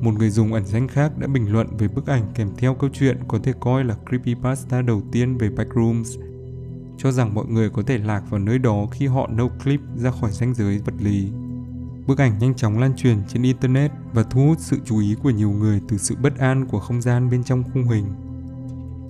một 0.00 0.14
người 0.18 0.30
dùng 0.30 0.52
ẩn 0.52 0.66
danh 0.66 0.88
khác 0.88 1.18
đã 1.18 1.26
bình 1.26 1.52
luận 1.52 1.76
về 1.78 1.88
bức 1.88 2.06
ảnh 2.06 2.22
kèm 2.34 2.48
theo 2.56 2.74
câu 2.74 2.90
chuyện 2.92 3.18
có 3.28 3.38
thể 3.42 3.52
coi 3.60 3.84
là 3.84 3.96
creepypasta 4.08 4.82
đầu 4.82 5.02
tiên 5.12 5.36
về 5.38 5.50
Backrooms, 5.50 6.18
cho 6.98 7.12
rằng 7.12 7.34
mọi 7.34 7.46
người 7.46 7.70
có 7.70 7.82
thể 7.82 7.98
lạc 7.98 8.22
vào 8.30 8.40
nơi 8.40 8.58
đó 8.58 8.86
khi 8.92 9.06
họ 9.06 9.26
nâu 9.26 9.50
clip 9.64 9.80
ra 9.96 10.10
khỏi 10.10 10.30
ranh 10.32 10.54
giới 10.54 10.78
vật 10.78 10.94
lý. 10.98 11.30
Bức 12.06 12.18
ảnh 12.18 12.38
nhanh 12.38 12.54
chóng 12.54 12.78
lan 12.78 12.96
truyền 12.96 13.16
trên 13.28 13.42
Internet 13.42 13.90
và 14.12 14.22
thu 14.22 14.46
hút 14.46 14.58
sự 14.60 14.78
chú 14.84 14.98
ý 14.98 15.16
của 15.22 15.30
nhiều 15.30 15.50
người 15.50 15.80
từ 15.88 15.98
sự 15.98 16.16
bất 16.22 16.38
an 16.38 16.66
của 16.66 16.80
không 16.80 17.02
gian 17.02 17.30
bên 17.30 17.44
trong 17.44 17.64
khung 17.72 17.84
hình. 17.84 18.04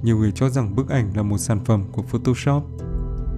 Nhiều 0.03 0.19
người 0.19 0.33
cho 0.33 0.49
rằng 0.49 0.77
bức 0.77 0.89
ảnh 0.89 1.17
là 1.17 1.23
một 1.23 1.39
sản 1.39 1.65
phẩm 1.65 1.85
của 1.93 2.03
Photoshop, 2.03 2.65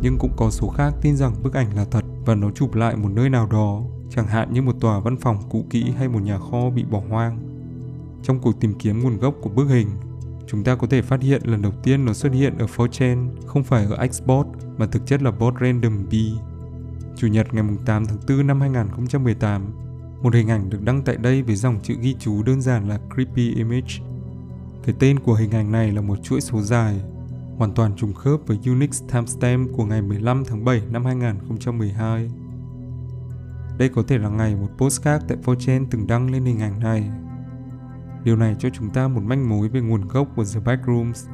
nhưng 0.03 0.17
cũng 0.19 0.33
có 0.37 0.51
số 0.51 0.69
khác 0.69 0.95
tin 1.03 1.17
rằng 1.17 1.35
bức 1.43 1.55
ảnh 1.55 1.77
là 1.77 1.85
thật 1.85 2.05
và 2.27 2.35
nó 2.35 2.51
chụp 2.51 2.75
lại 2.75 2.97
một 2.97 3.09
nơi 3.09 3.31
nào 3.31 3.47
đó 3.47 3.83
chẳng 4.11 4.27
hạn 4.27 4.53
như 4.53 4.63
một 4.63 4.77
tòa 4.81 5.01
văn 5.01 5.17
phòng 5.17 5.39
cũ 5.51 5.65
kỹ 5.71 5.91
hay 5.99 6.09
một 6.09 6.23
nhà 6.23 6.39
kho 6.39 6.71
bị 6.71 6.85
bỏ 6.85 7.03
hoang. 7.09 7.39
Trong 8.23 8.39
cuộc 8.41 8.61
tìm 8.61 8.75
kiếm 8.79 9.03
nguồn 9.03 9.19
gốc 9.19 9.35
của 9.41 9.51
bức 9.51 9.69
hình, 9.69 9.89
chúng 10.47 10.65
ta 10.65 10.75
có 10.75 10.87
thể 10.87 11.03
phát 11.03 11.23
hiện 11.23 11.43
lần 11.45 11.63
đầu 11.63 11.73
tiên 11.83 12.05
nó 12.05 12.13
xuất 12.13 12.33
hiện 12.33 12.59
ở 12.59 12.67
4chan, 12.77 13.29
không 13.47 13.65
phải 13.65 13.87
ở 13.91 14.07
Xbox 14.09 14.47
mà 14.79 14.87
thực 14.87 15.07
chất 15.07 15.23
là 15.23 15.31
bot 15.31 15.55
random 15.61 16.05
B. 16.11 16.15
Chủ 17.17 17.27
nhật 17.27 17.55
ngày 17.55 17.65
8 17.85 18.07
tháng 18.07 18.19
4 18.29 18.47
năm 18.47 18.61
2018, 18.61 19.63
một 20.23 20.35
hình 20.35 20.51
ảnh 20.51 20.71
được 20.71 20.83
đăng 20.85 21.03
tại 21.03 21.17
đây 21.17 21.43
với 21.43 21.57
dòng 21.57 21.81
chữ 21.83 21.95
ghi 22.01 22.17
chú 22.19 22.43
đơn 22.43 22.63
giản 22.63 22.89
là 22.89 22.99
Creepy 23.15 23.55
Image. 23.55 23.95
Cái 24.85 24.95
tên 24.99 25.19
của 25.19 25.35
hình 25.35 25.51
ảnh 25.51 25.73
này 25.73 25.93
là 25.93 26.01
một 26.01 26.19
chuỗi 26.23 26.41
số 26.41 26.63
dài, 26.63 27.01
hoàn 27.57 27.73
toàn 27.73 27.97
trùng 27.97 28.15
khớp 28.15 28.41
với 28.47 28.59
Unix 28.67 29.03
timestamp 29.13 29.71
của 29.77 29.85
ngày 29.85 30.03
15 30.03 30.45
tháng 30.45 30.65
7 30.65 30.83
năm 30.91 31.05
2012. 31.05 32.31
Đây 33.79 33.89
có 33.89 34.03
thể 34.03 34.19
là 34.19 34.29
ngày 34.29 34.57
một 34.57 34.69
postcard 34.79 35.25
tại 35.29 35.39
4chan 35.45 35.87
từng 35.91 36.07
đăng 36.07 36.31
lên 36.31 36.45
hình 36.45 36.61
ảnh 36.61 36.81
này. 36.81 37.11
Điều 38.25 38.37
này 38.37 38.57
cho 38.59 38.69
chúng 38.71 38.91
ta 38.91 39.09
một 39.09 39.23
manh 39.23 39.49
mối 39.49 39.69
về 39.69 39.81
nguồn 39.81 40.09
gốc 40.09 40.29
của 40.37 40.45
The 40.55 40.61
Backrooms. 40.61 41.27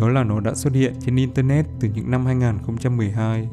Đó 0.00 0.08
là 0.08 0.24
nó 0.24 0.40
đã 0.40 0.54
xuất 0.54 0.72
hiện 0.72 0.94
trên 1.00 1.16
Internet 1.16 1.66
từ 1.80 1.88
những 1.94 2.10
năm 2.10 2.26
2012. 2.26 3.48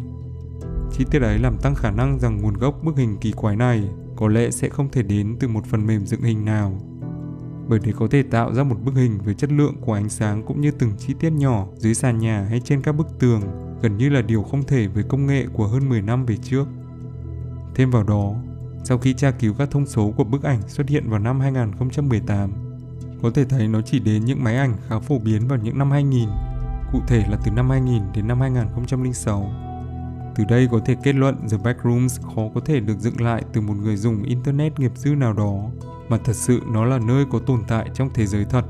Chi 0.92 1.06
tiết 1.12 1.22
ấy 1.22 1.40
làm 1.40 1.58
tăng 1.58 1.76
khả 1.76 1.92
năng 1.92 2.20
rằng 2.20 2.42
nguồn 2.42 2.54
gốc 2.54 2.84
bức 2.84 2.98
hình 2.98 3.18
kỳ 3.18 3.32
quái 3.32 3.56
này 3.56 3.90
có 4.16 4.28
lẽ 4.28 4.52
sẽ 4.52 4.70
không 4.70 4.90
thể 4.92 5.04
đến 5.04 5.38
từ 5.40 5.48
một 5.48 5.66
phần 5.66 5.88
mềm 5.88 6.06
dựng 6.06 6.22
hình 6.22 6.46
nào. 6.46 6.80
Bởi 7.68 7.80
để 7.84 7.94
có 7.96 8.08
thể 8.12 8.24
tạo 8.24 8.54
ra 8.54 8.64
một 8.64 8.76
bức 8.86 8.96
hình 8.96 9.18
với 9.26 9.34
chất 9.34 9.52
lượng 9.52 9.76
của 9.82 9.94
ánh 9.94 10.10
sáng 10.10 10.44
cũng 10.44 10.62
như 10.62 10.72
từng 10.72 10.92
chi 10.98 11.14
tiết 11.20 11.30
nhỏ 11.30 11.68
dưới 11.76 11.94
sàn 11.94 12.20
nhà 12.20 12.48
hay 12.50 12.60
trên 12.60 12.82
các 12.82 12.92
bức 12.92 13.20
tường 13.20 13.42
gần 13.82 13.98
như 13.98 14.10
là 14.10 14.22
điều 14.22 14.44
không 14.44 14.64
thể 14.64 14.88
với 14.88 15.04
công 15.04 15.28
nghệ 15.28 15.46
của 15.54 15.68
hơn 15.68 15.90
10 15.90 16.02
năm 16.02 16.26
về 16.26 16.38
trước. 16.38 16.68
Thêm 17.78 17.92
vào 17.92 18.04
đó, 18.04 18.34
sau 18.84 18.98
khi 18.98 19.14
tra 19.14 19.32
cứu 19.32 19.54
các 19.58 19.72
thông 19.72 19.86
số 19.86 20.14
của 20.18 20.24
bức 20.24 20.44
ảnh 20.44 20.62
xuất 20.68 20.90
hiện 20.90 21.10
vào 21.10 21.20
năm 21.20 21.40
2018, 21.40 22.52
có 23.22 23.32
thể 23.32 23.46
thấy 23.46 23.68
nó 23.68 23.82
chỉ 23.82 24.00
đến 24.00 24.26
những 24.26 24.44
máy 24.44 24.58
ảnh 24.58 24.74
khá 24.88 25.00
phổ 25.00 25.20
biến 25.20 25.48
vào 25.48 25.60
những 25.64 25.78
năm 25.78 25.92
2000, 25.92 26.30
cụ 26.92 27.00
thể 27.08 27.26
là 27.30 27.38
từ 27.46 27.52
năm 27.52 27.70
2000 27.70 28.02
đến 28.14 28.28
năm 28.28 28.40
2006. 28.40 29.52
Từ 30.36 30.44
đây 30.50 30.68
có 30.72 30.80
thể 30.86 30.96
kết 31.04 31.16
luận 31.16 31.36
The 31.52 31.58
Backrooms 31.64 32.22
khó 32.22 32.42
có 32.56 32.62
thể 32.62 32.80
được 32.80 33.00
dựng 33.00 33.22
lại 33.22 33.44
từ 33.54 33.62
một 33.62 33.74
người 33.74 33.96
dùng 33.96 34.24
Internet 34.24 34.80
nghiệp 34.80 34.92
dư 34.96 35.16
nào 35.16 35.34
đó, 35.34 35.70
mà 36.10 36.18
thật 36.18 36.36
sự 36.36 36.62
nó 36.74 36.86
là 36.86 37.00
nơi 37.00 37.26
có 37.32 37.40
tồn 37.40 37.64
tại 37.68 37.90
trong 37.94 38.10
thế 38.14 38.26
giới 38.26 38.46
thật. 38.46 38.66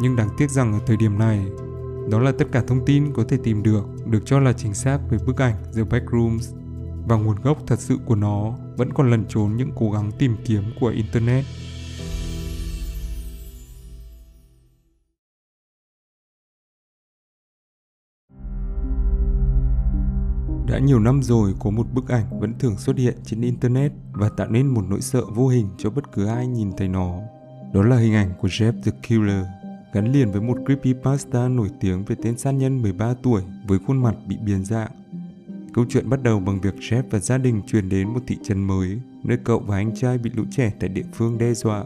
Nhưng 0.00 0.16
đáng 0.16 0.28
tiếc 0.38 0.50
rằng 0.50 0.72
ở 0.72 0.78
thời 0.86 0.96
điểm 0.96 1.18
này, 1.18 1.46
đó 2.10 2.18
là 2.18 2.32
tất 2.38 2.44
cả 2.52 2.62
thông 2.66 2.84
tin 2.86 3.12
có 3.12 3.24
thể 3.28 3.38
tìm 3.42 3.62
được, 3.62 3.84
được 4.06 4.22
cho 4.24 4.40
là 4.40 4.52
chính 4.52 4.74
xác 4.74 4.98
về 5.10 5.18
bức 5.26 5.42
ảnh 5.42 5.54
The 5.76 5.82
Backrooms 5.84 6.54
và 7.06 7.16
nguồn 7.16 7.36
gốc 7.42 7.58
thật 7.66 7.80
sự 7.80 7.98
của 8.06 8.14
nó 8.14 8.54
vẫn 8.76 8.92
còn 8.92 9.10
lẩn 9.10 9.24
trốn 9.28 9.56
những 9.56 9.70
cố 9.76 9.90
gắng 9.90 10.10
tìm 10.18 10.36
kiếm 10.44 10.62
của 10.80 10.88
Internet. 10.88 11.44
Đã 20.68 20.78
nhiều 20.78 21.00
năm 21.00 21.22
rồi 21.22 21.54
có 21.60 21.70
một 21.70 21.86
bức 21.92 22.08
ảnh 22.08 22.40
vẫn 22.40 22.52
thường 22.58 22.76
xuất 22.78 22.96
hiện 22.96 23.14
trên 23.24 23.40
Internet 23.40 23.92
và 24.12 24.28
tạo 24.28 24.48
nên 24.48 24.66
một 24.66 24.82
nỗi 24.88 25.00
sợ 25.00 25.22
vô 25.34 25.48
hình 25.48 25.68
cho 25.78 25.90
bất 25.90 26.12
cứ 26.12 26.26
ai 26.26 26.46
nhìn 26.46 26.72
thấy 26.76 26.88
nó. 26.88 27.20
Đó 27.74 27.82
là 27.82 27.96
hình 27.96 28.14
ảnh 28.14 28.32
của 28.40 28.48
Jeff 28.48 28.82
the 28.82 28.92
Killer, 29.08 29.46
gắn 29.92 30.12
liền 30.12 30.32
với 30.32 30.40
một 30.40 30.58
creepypasta 30.66 31.48
nổi 31.48 31.70
tiếng 31.80 32.04
về 32.04 32.16
tên 32.22 32.38
sát 32.38 32.50
nhân 32.50 32.82
13 32.82 33.14
tuổi 33.22 33.42
với 33.68 33.78
khuôn 33.86 34.02
mặt 34.02 34.14
bị 34.28 34.36
biến 34.44 34.64
dạng 34.64 34.90
Câu 35.74 35.84
chuyện 35.88 36.10
bắt 36.10 36.22
đầu 36.22 36.40
bằng 36.40 36.60
việc 36.60 36.74
Jeff 36.80 37.02
và 37.10 37.18
gia 37.18 37.38
đình 37.38 37.62
chuyển 37.66 37.88
đến 37.88 38.08
một 38.08 38.20
thị 38.26 38.38
trấn 38.42 38.62
mới, 38.62 39.00
nơi 39.24 39.38
cậu 39.44 39.58
và 39.58 39.76
anh 39.76 39.94
trai 39.96 40.18
bị 40.18 40.30
lũ 40.34 40.44
trẻ 40.50 40.72
tại 40.80 40.88
địa 40.88 41.04
phương 41.12 41.38
đe 41.38 41.54
dọa. 41.54 41.84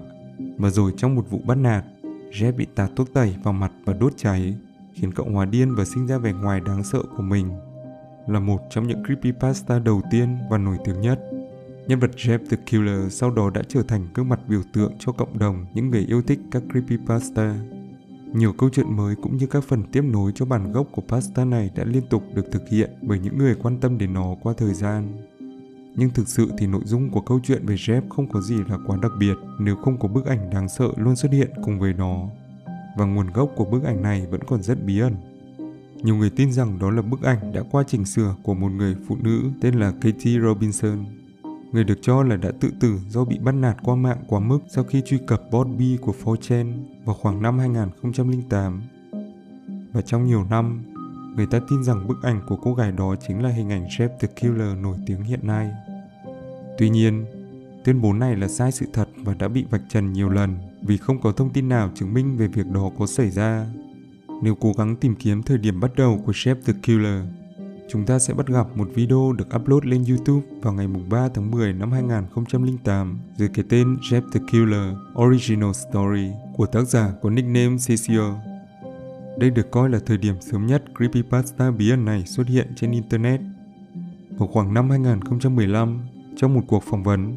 Và 0.57 0.71
rồi 0.71 0.93
trong 0.97 1.15
một 1.15 1.31
vụ 1.31 1.41
bắt 1.47 1.55
nạt, 1.55 1.85
Jeff 2.31 2.57
bị 2.57 2.67
tạt 2.75 2.91
thuốc 2.97 3.13
tẩy 3.13 3.35
vào 3.43 3.53
mặt 3.53 3.73
và 3.85 3.93
đốt 3.93 4.13
cháy, 4.17 4.55
khiến 4.95 5.13
cậu 5.13 5.31
hòa 5.31 5.45
điên 5.45 5.75
và 5.75 5.85
sinh 5.85 6.07
ra 6.07 6.19
vẻ 6.19 6.33
ngoài 6.33 6.61
đáng 6.67 6.85
sợ 6.85 7.03
của 7.17 7.23
mình. 7.23 7.51
Là 8.27 8.41
một 8.41 8.61
trong 8.71 8.87
những 8.87 9.05
creepypasta 9.05 9.79
đầu 9.79 10.03
tiên 10.11 10.37
và 10.51 10.59
nổi 10.59 10.77
tiếng 10.85 11.01
nhất. 11.01 11.21
Nhân 11.87 11.99
vật 11.99 12.11
Jeff 12.17 12.39
the 12.51 12.57
Killer 12.71 13.13
sau 13.13 13.31
đó 13.31 13.51
đã 13.51 13.63
trở 13.69 13.83
thành 13.83 14.07
gương 14.15 14.29
mặt 14.29 14.41
biểu 14.49 14.63
tượng 14.73 14.93
cho 14.99 15.13
cộng 15.13 15.39
đồng 15.39 15.67
những 15.75 15.91
người 15.91 16.05
yêu 16.09 16.23
thích 16.23 16.41
các 16.51 16.63
creepypasta. 16.71 17.55
Nhiều 18.33 18.53
câu 18.53 18.71
chuyện 18.73 18.97
mới 18.97 19.15
cũng 19.15 19.37
như 19.37 19.47
các 19.47 19.65
phần 19.65 19.83
tiếp 19.93 20.03
nối 20.03 20.33
cho 20.35 20.45
bản 20.45 20.73
gốc 20.73 20.87
của 20.93 21.03
pasta 21.09 21.45
này 21.45 21.71
đã 21.75 21.85
liên 21.85 22.03
tục 22.11 22.23
được 22.35 22.47
thực 22.53 22.69
hiện 22.69 22.91
bởi 23.03 23.19
những 23.19 23.39
người 23.39 23.55
quan 23.55 23.81
tâm 23.81 23.99
đến 23.99 24.13
nó 24.13 24.37
qua 24.43 24.55
thời 24.57 24.75
gian. 24.75 25.13
Nhưng 25.97 26.11
thực 26.11 26.29
sự 26.29 26.51
thì 26.59 26.67
nội 26.67 26.83
dung 26.85 27.11
của 27.11 27.21
câu 27.21 27.41
chuyện 27.45 27.67
về 27.67 27.75
Jeff 27.75 28.03
không 28.09 28.29
có 28.29 28.41
gì 28.41 28.57
là 28.69 28.79
quá 28.87 28.99
đặc 29.03 29.13
biệt 29.19 29.35
nếu 29.59 29.77
không 29.77 29.99
có 29.99 30.09
bức 30.09 30.27
ảnh 30.27 30.51
đáng 30.51 30.69
sợ 30.69 30.89
luôn 30.97 31.17
xuất 31.17 31.33
hiện 31.33 31.51
cùng 31.65 31.79
với 31.79 31.93
nó. 31.93 32.29
Và 32.97 33.05
nguồn 33.05 33.33
gốc 33.33 33.53
của 33.57 33.65
bức 33.65 33.85
ảnh 33.85 34.03
này 34.03 34.27
vẫn 34.31 34.41
còn 34.47 34.63
rất 34.63 34.85
bí 34.85 34.99
ẩn. 34.99 35.15
Nhiều 36.03 36.17
người 36.17 36.31
tin 36.31 36.53
rằng 36.53 36.79
đó 36.79 36.91
là 36.91 37.03
bức 37.03 37.23
ảnh 37.23 37.53
đã 37.53 37.63
qua 37.71 37.85
chỉnh 37.87 38.05
sửa 38.05 38.35
của 38.43 38.55
một 38.55 38.69
người 38.69 38.97
phụ 39.09 39.17
nữ 39.23 39.43
tên 39.61 39.75
là 39.75 39.93
Katie 40.01 40.41
Robinson 40.41 41.05
người 41.73 41.85
được 41.85 41.99
cho 42.03 42.23
là 42.23 42.37
đã 42.37 42.53
tự 42.61 42.71
tử 42.81 42.99
do 43.09 43.25
bị 43.25 43.39
bắt 43.39 43.53
nạt 43.53 43.77
qua 43.83 43.95
mạng 43.95 44.25
quá 44.29 44.41
mức 44.41 44.59
sau 44.69 44.85
khi 44.85 45.03
truy 45.07 45.19
cập 45.27 45.43
bot 45.51 45.67
B 45.67 45.81
của 46.01 46.15
4chan 46.25 46.73
vào 47.05 47.15
khoảng 47.15 47.43
năm 47.43 47.59
2008. 47.59 48.83
Và 49.93 50.01
trong 50.01 50.27
nhiều 50.27 50.45
năm, 50.51 50.83
người 51.37 51.47
ta 51.47 51.61
tin 51.71 51.85
rằng 51.85 52.09
bức 52.09 52.23
ảnh 52.23 52.41
của 52.49 52.57
cô 52.57 52.75
gái 52.75 52.93
đó 52.93 53.15
chính 53.29 53.43
là 53.43 53.51
hình 53.51 53.73
ảnh 53.73 53.87
Jeff 53.87 54.09
the 54.21 54.29
Killer 54.29 54.79
nổi 54.79 54.97
tiếng 55.07 55.23
hiện 55.23 55.41
nay. 55.43 55.71
Tuy 56.79 56.91
nhiên, 56.91 57.25
tuyên 57.85 58.01
bố 58.01 58.13
này 58.13 58.37
là 58.37 58.49
sai 58.49 58.73
sự 58.73 58.87
thật 58.93 59.09
và 59.17 59.35
đã 59.35 59.49
bị 59.49 59.65
vạch 59.71 59.83
trần 59.89 60.13
nhiều 60.13 60.29
lần 60.29 60.57
vì 60.83 60.97
không 60.97 61.21
có 61.21 61.33
thông 61.33 61.51
tin 61.51 61.69
nào 61.69 61.91
chứng 61.95 62.15
minh 62.15 62.37
về 62.37 62.49
việc 62.49 62.67
đó 62.67 62.91
có 62.99 63.07
xảy 63.07 63.31
ra. 63.31 63.67
Nếu 64.43 64.55
cố 64.55 64.73
gắng 64.73 64.97
tìm 64.97 65.15
kiếm 65.15 65.43
thời 65.43 65.59
điểm 65.59 65.81
bắt 65.81 65.91
đầu 65.97 66.23
của 66.27 66.33
Jeff 66.33 66.57
the 66.67 66.73
Killer, 66.83 67.23
chúng 67.89 68.07
ta 68.07 68.19
sẽ 68.19 68.35
bắt 68.35 68.47
gặp 68.47 68.67
một 68.77 68.89
video 68.95 69.33
được 69.33 69.57
upload 69.57 69.85
lên 69.85 70.05
YouTube 70.09 70.47
vào 70.63 70.73
ngày 70.73 70.87
3 71.11 71.29
tháng 71.35 71.51
10 71.51 71.73
năm 71.73 71.93
2008 71.93 73.19
dưới 73.37 73.49
cái 73.49 73.65
tên 73.69 73.97
Jeff 73.97 74.23
the 74.33 74.41
Killer 74.53 74.95
Original 75.19 75.73
Story 75.73 76.31
của 76.57 76.67
tác 76.67 76.83
giả 76.83 77.13
có 77.23 77.31
nickname 77.31 77.77
Cecil. 77.87 78.21
Đây 79.39 79.51
được 79.51 79.71
coi 79.71 79.91
là 79.91 79.99
thời 80.07 80.19
điểm 80.19 80.35
sớm 80.41 80.67
nhất 80.67 80.85
creepypasta 80.97 81.71
bí 81.71 81.91
ẩn 81.91 82.05
này 82.05 82.25
xuất 82.27 82.47
hiện 82.47 82.69
trên 82.77 82.93
Internet. 82.93 83.41
Vào 84.31 84.49
khoảng 84.49 84.75
năm 84.75 84.91
2015, 84.91 86.01
trong 86.37 86.55
một 86.55 86.63
cuộc 86.67 86.85
phỏng 86.91 87.03
vấn, 87.03 87.37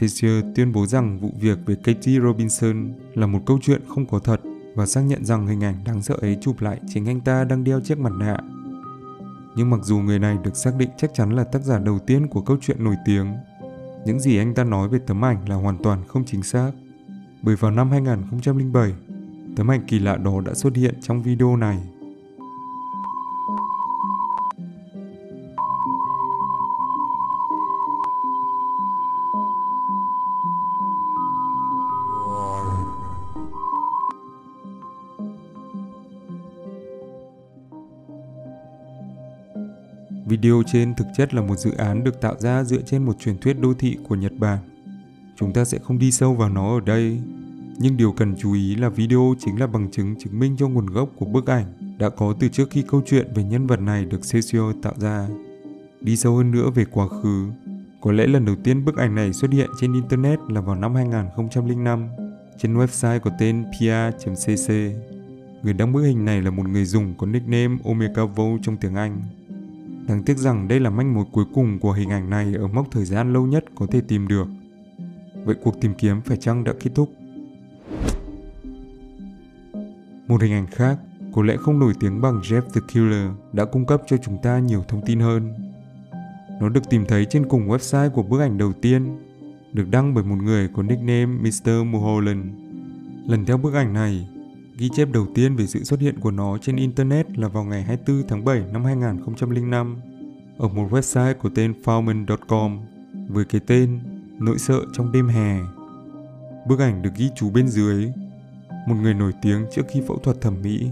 Cecil 0.00 0.40
tuyên 0.54 0.72
bố 0.72 0.86
rằng 0.86 1.20
vụ 1.20 1.30
việc 1.40 1.58
về 1.66 1.74
Katie 1.74 2.20
Robinson 2.20 2.92
là 3.14 3.26
một 3.26 3.40
câu 3.46 3.58
chuyện 3.62 3.80
không 3.88 4.06
có 4.06 4.18
thật 4.18 4.40
và 4.74 4.86
xác 4.86 5.00
nhận 5.00 5.24
rằng 5.24 5.46
hình 5.46 5.64
ảnh 5.64 5.74
đáng 5.84 6.02
sợ 6.02 6.16
ấy 6.20 6.38
chụp 6.40 6.60
lại 6.60 6.80
chính 6.88 7.06
anh 7.06 7.20
ta 7.20 7.44
đang 7.44 7.64
đeo 7.64 7.80
chiếc 7.80 7.98
mặt 7.98 8.12
nạ 8.18 8.38
nhưng 9.56 9.70
mặc 9.70 9.80
dù 9.82 9.98
người 9.98 10.18
này 10.18 10.38
được 10.44 10.56
xác 10.56 10.76
định 10.78 10.90
chắc 10.96 11.14
chắn 11.14 11.30
là 11.30 11.44
tác 11.44 11.62
giả 11.62 11.78
đầu 11.78 11.98
tiên 11.98 12.26
của 12.26 12.40
câu 12.40 12.56
chuyện 12.60 12.84
nổi 12.84 12.96
tiếng, 13.04 13.34
những 14.06 14.20
gì 14.20 14.38
anh 14.38 14.54
ta 14.54 14.64
nói 14.64 14.88
về 14.88 14.98
tấm 15.06 15.24
ảnh 15.24 15.48
là 15.48 15.54
hoàn 15.54 15.82
toàn 15.82 16.04
không 16.08 16.24
chính 16.24 16.42
xác. 16.42 16.70
Bởi 17.42 17.56
vào 17.56 17.70
năm 17.70 17.90
2007, 17.90 18.92
tấm 19.56 19.70
ảnh 19.70 19.80
kỳ 19.86 19.98
lạ 19.98 20.16
đó 20.16 20.40
đã 20.40 20.54
xuất 20.54 20.76
hiện 20.76 20.94
trong 21.00 21.22
video 21.22 21.56
này. 21.56 21.78
Video 40.30 40.62
trên 40.66 40.94
thực 40.94 41.06
chất 41.16 41.34
là 41.34 41.42
một 41.42 41.58
dự 41.58 41.70
án 41.72 42.04
được 42.04 42.20
tạo 42.20 42.34
ra 42.38 42.64
dựa 42.64 42.82
trên 42.86 43.04
một 43.04 43.18
truyền 43.18 43.38
thuyết 43.38 43.60
đô 43.60 43.74
thị 43.74 43.96
của 44.08 44.14
Nhật 44.14 44.32
Bản. 44.38 44.58
Chúng 45.36 45.52
ta 45.52 45.64
sẽ 45.64 45.78
không 45.78 45.98
đi 45.98 46.12
sâu 46.12 46.34
vào 46.34 46.48
nó 46.48 46.74
ở 46.74 46.80
đây, 46.80 47.20
nhưng 47.78 47.96
điều 47.96 48.12
cần 48.12 48.34
chú 48.38 48.52
ý 48.52 48.74
là 48.74 48.88
video 48.88 49.34
chính 49.38 49.60
là 49.60 49.66
bằng 49.66 49.90
chứng 49.90 50.14
chứng 50.18 50.38
minh 50.38 50.56
cho 50.58 50.68
nguồn 50.68 50.86
gốc 50.86 51.08
của 51.16 51.26
bức 51.26 51.46
ảnh 51.46 51.64
đã 51.98 52.10
có 52.10 52.34
từ 52.40 52.48
trước 52.48 52.70
khi 52.70 52.82
câu 52.88 53.02
chuyện 53.06 53.26
về 53.34 53.44
nhân 53.44 53.66
vật 53.66 53.80
này 53.80 54.04
được 54.04 54.20
Cecil 54.32 54.62
tạo 54.82 54.94
ra. 54.96 55.28
Đi 56.00 56.16
sâu 56.16 56.36
hơn 56.36 56.50
nữa 56.50 56.70
về 56.74 56.84
quá 56.84 57.08
khứ, 57.08 57.50
có 58.00 58.12
lẽ 58.12 58.26
lần 58.26 58.44
đầu 58.44 58.56
tiên 58.64 58.84
bức 58.84 58.96
ảnh 58.96 59.14
này 59.14 59.32
xuất 59.32 59.50
hiện 59.50 59.70
trên 59.80 59.92
Internet 59.92 60.38
là 60.48 60.60
vào 60.60 60.76
năm 60.76 60.94
2005 60.94 62.08
trên 62.58 62.74
website 62.74 63.20
có 63.20 63.30
tên 63.38 63.64
pia.cc. 63.80 64.68
Người 65.62 65.72
đăng 65.72 65.92
bức 65.92 66.02
hình 66.02 66.24
này 66.24 66.42
là 66.42 66.50
một 66.50 66.68
người 66.68 66.84
dùng 66.84 67.14
có 67.18 67.26
nickname 67.26 67.78
Omega 67.84 68.24
Vô 68.24 68.58
trong 68.62 68.76
tiếng 68.76 68.94
Anh. 68.94 69.22
Đáng 70.08 70.22
tiếc 70.22 70.38
rằng 70.38 70.68
đây 70.68 70.80
là 70.80 70.90
manh 70.90 71.14
mối 71.14 71.24
cuối 71.32 71.44
cùng 71.54 71.78
của 71.78 71.92
hình 71.92 72.10
ảnh 72.10 72.30
này 72.30 72.54
ở 72.54 72.68
mốc 72.68 72.86
thời 72.90 73.04
gian 73.04 73.32
lâu 73.32 73.46
nhất 73.46 73.64
có 73.74 73.86
thể 73.86 74.00
tìm 74.00 74.28
được. 74.28 74.46
Vậy 75.44 75.54
cuộc 75.62 75.80
tìm 75.80 75.94
kiếm 75.94 76.20
phải 76.20 76.36
chăng 76.36 76.64
đã 76.64 76.72
kết 76.80 76.90
thúc? 76.94 77.12
Một 80.28 80.42
hình 80.42 80.52
ảnh 80.52 80.66
khác, 80.66 80.98
có 81.32 81.42
lẽ 81.42 81.56
không 81.56 81.78
nổi 81.78 81.92
tiếng 82.00 82.20
bằng 82.20 82.40
Jeff 82.40 82.62
the 82.62 82.80
Killer, 82.94 83.30
đã 83.52 83.64
cung 83.64 83.86
cấp 83.86 84.02
cho 84.06 84.16
chúng 84.16 84.38
ta 84.42 84.58
nhiều 84.58 84.84
thông 84.88 85.02
tin 85.06 85.20
hơn. 85.20 85.54
Nó 86.60 86.68
được 86.68 86.90
tìm 86.90 87.04
thấy 87.08 87.24
trên 87.24 87.48
cùng 87.48 87.68
website 87.68 88.10
của 88.10 88.22
bức 88.22 88.40
ảnh 88.40 88.58
đầu 88.58 88.72
tiên, 88.72 89.18
được 89.72 89.90
đăng 89.90 90.14
bởi 90.14 90.24
một 90.24 90.36
người 90.42 90.68
có 90.76 90.82
nickname 90.82 91.26
Mr. 91.26 91.68
Mulholland. 91.86 92.46
Lần 93.26 93.44
theo 93.44 93.58
bức 93.58 93.74
ảnh 93.74 93.92
này, 93.92 94.28
Ghi 94.80 94.88
chép 94.88 95.08
đầu 95.12 95.26
tiên 95.34 95.56
về 95.56 95.66
sự 95.66 95.84
xuất 95.84 96.00
hiện 96.00 96.20
của 96.20 96.30
nó 96.30 96.58
trên 96.58 96.76
Internet 96.76 97.38
là 97.38 97.48
vào 97.48 97.64
ngày 97.64 97.82
24 97.82 98.28
tháng 98.28 98.44
7 98.44 98.62
năm 98.72 98.84
2005 98.84 100.00
ở 100.58 100.68
một 100.68 100.88
website 100.90 101.34
có 101.34 101.50
tên 101.54 101.74
Foundman.com 101.84 102.80
với 103.28 103.44
cái 103.44 103.60
tên 103.66 104.00
Nỗi 104.38 104.58
sợ 104.58 104.80
trong 104.92 105.12
đêm 105.12 105.28
hè. 105.28 105.58
Bức 106.68 106.78
ảnh 106.80 107.02
được 107.02 107.10
ghi 107.16 107.28
chú 107.36 107.50
bên 107.50 107.68
dưới, 107.68 108.12
một 108.88 108.94
người 109.02 109.14
nổi 109.14 109.32
tiếng 109.42 109.66
trước 109.74 109.82
khi 109.88 110.02
phẫu 110.08 110.18
thuật 110.18 110.40
thẩm 110.40 110.54
mỹ. 110.62 110.86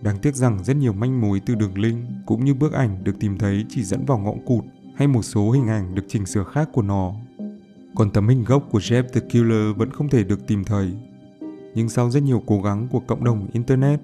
Đáng 0.00 0.18
tiếc 0.18 0.34
rằng 0.34 0.64
rất 0.64 0.76
nhiều 0.76 0.92
manh 0.92 1.20
mối 1.20 1.40
từ 1.46 1.54
đường 1.54 1.78
link 1.78 1.98
cũng 2.26 2.44
như 2.44 2.54
bức 2.54 2.72
ảnh 2.72 3.04
được 3.04 3.16
tìm 3.20 3.38
thấy 3.38 3.64
chỉ 3.68 3.82
dẫn 3.82 4.04
vào 4.06 4.18
ngõ 4.18 4.32
cụt 4.46 4.64
hay 4.96 5.08
một 5.08 5.22
số 5.22 5.50
hình 5.50 5.68
ảnh 5.68 5.94
được 5.94 6.04
chỉnh 6.08 6.26
sửa 6.26 6.44
khác 6.44 6.68
của 6.72 6.82
nó. 6.82 7.12
Còn 7.94 8.10
tấm 8.10 8.28
hình 8.28 8.44
gốc 8.44 8.68
của 8.70 8.78
Jeff 8.78 9.02
the 9.02 9.20
Killer 9.20 9.76
vẫn 9.76 9.90
không 9.90 10.08
thể 10.08 10.24
được 10.24 10.46
tìm 10.46 10.64
thấy 10.64 10.92
nhưng 11.78 11.88
sau 11.88 12.10
rất 12.10 12.22
nhiều 12.22 12.42
cố 12.46 12.62
gắng 12.62 12.88
của 12.90 13.00
cộng 13.00 13.24
đồng 13.24 13.46
Internet, 13.52 14.00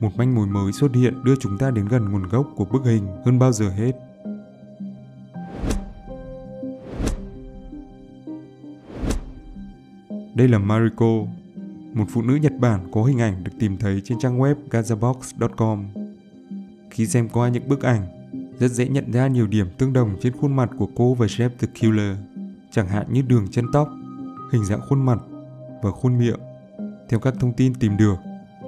một 0.00 0.16
manh 0.16 0.34
mối 0.34 0.46
mới 0.46 0.72
xuất 0.72 0.94
hiện 0.94 1.24
đưa 1.24 1.36
chúng 1.36 1.58
ta 1.58 1.70
đến 1.70 1.88
gần 1.88 2.12
nguồn 2.12 2.28
gốc 2.28 2.46
của 2.56 2.64
bức 2.64 2.84
hình 2.84 3.06
hơn 3.24 3.38
bao 3.38 3.52
giờ 3.52 3.70
hết. 3.70 3.92
Đây 10.34 10.48
là 10.48 10.58
Mariko, 10.58 11.06
một 11.92 12.04
phụ 12.08 12.22
nữ 12.22 12.34
Nhật 12.34 12.52
Bản 12.58 12.90
có 12.92 13.04
hình 13.04 13.20
ảnh 13.20 13.44
được 13.44 13.52
tìm 13.58 13.76
thấy 13.76 14.00
trên 14.04 14.18
trang 14.18 14.38
web 14.38 14.54
gazabox.com. 14.70 15.84
Khi 16.90 17.06
xem 17.06 17.28
qua 17.28 17.48
những 17.48 17.68
bức 17.68 17.82
ảnh, 17.82 18.32
rất 18.58 18.70
dễ 18.70 18.88
nhận 18.88 19.12
ra 19.12 19.26
nhiều 19.26 19.46
điểm 19.46 19.66
tương 19.78 19.92
đồng 19.92 20.16
trên 20.22 20.32
khuôn 20.32 20.56
mặt 20.56 20.70
của 20.78 20.88
cô 20.96 21.14
và 21.14 21.26
Jeff 21.26 21.50
the 21.58 21.68
Killer, 21.80 22.16
chẳng 22.70 22.88
hạn 22.88 23.06
như 23.12 23.22
đường 23.22 23.46
chân 23.50 23.64
tóc, 23.72 23.88
hình 24.52 24.64
dạng 24.64 24.80
khuôn 24.88 25.06
mặt 25.06 25.18
và 25.82 25.90
khuôn 25.90 26.18
miệng. 26.18 26.40
Theo 27.12 27.20
các 27.20 27.34
thông 27.40 27.52
tin 27.52 27.74
tìm 27.74 27.96
được, 27.96 28.16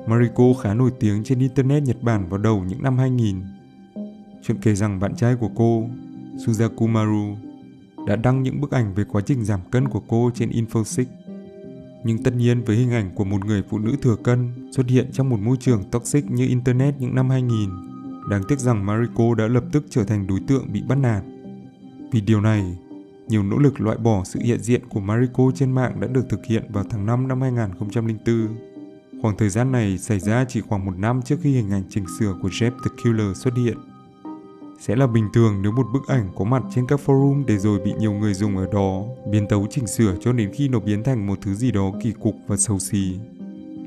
Mariko 0.06 0.44
khá 0.62 0.74
nổi 0.74 0.90
tiếng 1.00 1.24
trên 1.24 1.38
Internet 1.38 1.82
Nhật 1.82 2.02
Bản 2.02 2.28
vào 2.28 2.38
đầu 2.38 2.64
những 2.68 2.82
năm 2.82 2.98
2000. 2.98 3.42
Chuyện 4.42 4.56
kể 4.62 4.74
rằng 4.74 5.00
bạn 5.00 5.14
trai 5.16 5.36
của 5.36 5.50
cô, 5.54 5.88
Suzaku 6.36 6.88
Maru, 6.88 7.36
đã 8.06 8.16
đăng 8.16 8.42
những 8.42 8.60
bức 8.60 8.70
ảnh 8.70 8.94
về 8.94 9.04
quá 9.04 9.22
trình 9.26 9.44
giảm 9.44 9.60
cân 9.70 9.88
của 9.88 10.02
cô 10.08 10.30
trên 10.34 10.50
Infosix. 10.50 11.04
Nhưng 12.04 12.22
tất 12.22 12.34
nhiên 12.34 12.64
với 12.64 12.76
hình 12.76 12.90
ảnh 12.90 13.10
của 13.14 13.24
một 13.24 13.44
người 13.44 13.62
phụ 13.70 13.78
nữ 13.78 13.96
thừa 14.02 14.16
cân 14.16 14.70
xuất 14.72 14.88
hiện 14.88 15.12
trong 15.12 15.28
một 15.28 15.40
môi 15.40 15.56
trường 15.60 15.84
toxic 15.90 16.30
như 16.30 16.46
Internet 16.46 16.94
những 16.98 17.14
năm 17.14 17.30
2000, 17.30 17.70
đáng 18.30 18.42
tiếc 18.48 18.58
rằng 18.58 18.86
Mariko 18.86 19.34
đã 19.34 19.46
lập 19.46 19.64
tức 19.72 19.84
trở 19.90 20.04
thành 20.04 20.26
đối 20.26 20.40
tượng 20.40 20.72
bị 20.72 20.82
bắt 20.88 20.98
nạt. 20.98 21.22
Vì 22.12 22.20
điều 22.20 22.40
này, 22.40 22.76
nhiều 23.28 23.42
nỗ 23.42 23.58
lực 23.58 23.80
loại 23.80 23.98
bỏ 23.98 24.24
sự 24.24 24.40
hiện 24.42 24.60
diện 24.60 24.88
của 24.88 25.00
Mariko 25.00 25.50
trên 25.54 25.72
mạng 25.72 26.00
đã 26.00 26.06
được 26.06 26.28
thực 26.28 26.46
hiện 26.46 26.62
vào 26.72 26.84
tháng 26.90 27.06
5 27.06 27.28
năm 27.28 27.40
2004. 27.40 28.48
Khoảng 29.22 29.36
thời 29.36 29.48
gian 29.48 29.72
này 29.72 29.98
xảy 29.98 30.20
ra 30.20 30.44
chỉ 30.48 30.60
khoảng 30.60 30.84
một 30.84 30.98
năm 30.98 31.22
trước 31.22 31.36
khi 31.42 31.52
hình 31.52 31.70
ảnh 31.70 31.82
chỉnh 31.90 32.04
sửa 32.18 32.34
của 32.42 32.48
Jeff 32.48 32.70
the 32.70 32.90
Killer 33.04 33.36
xuất 33.36 33.54
hiện. 33.56 33.76
Sẽ 34.80 34.96
là 34.96 35.06
bình 35.06 35.28
thường 35.34 35.62
nếu 35.62 35.72
một 35.72 35.86
bức 35.92 36.06
ảnh 36.08 36.28
có 36.36 36.44
mặt 36.44 36.62
trên 36.74 36.86
các 36.86 37.00
forum 37.06 37.44
để 37.46 37.58
rồi 37.58 37.80
bị 37.84 37.92
nhiều 37.98 38.12
người 38.12 38.34
dùng 38.34 38.56
ở 38.56 38.66
đó 38.72 39.02
biến 39.30 39.48
tấu 39.48 39.66
chỉnh 39.70 39.86
sửa 39.86 40.16
cho 40.20 40.32
đến 40.32 40.50
khi 40.54 40.68
nó 40.68 40.80
biến 40.80 41.04
thành 41.04 41.26
một 41.26 41.38
thứ 41.42 41.54
gì 41.54 41.70
đó 41.70 41.92
kỳ 42.02 42.12
cục 42.12 42.34
và 42.46 42.56
xấu 42.56 42.78
xí. 42.78 43.18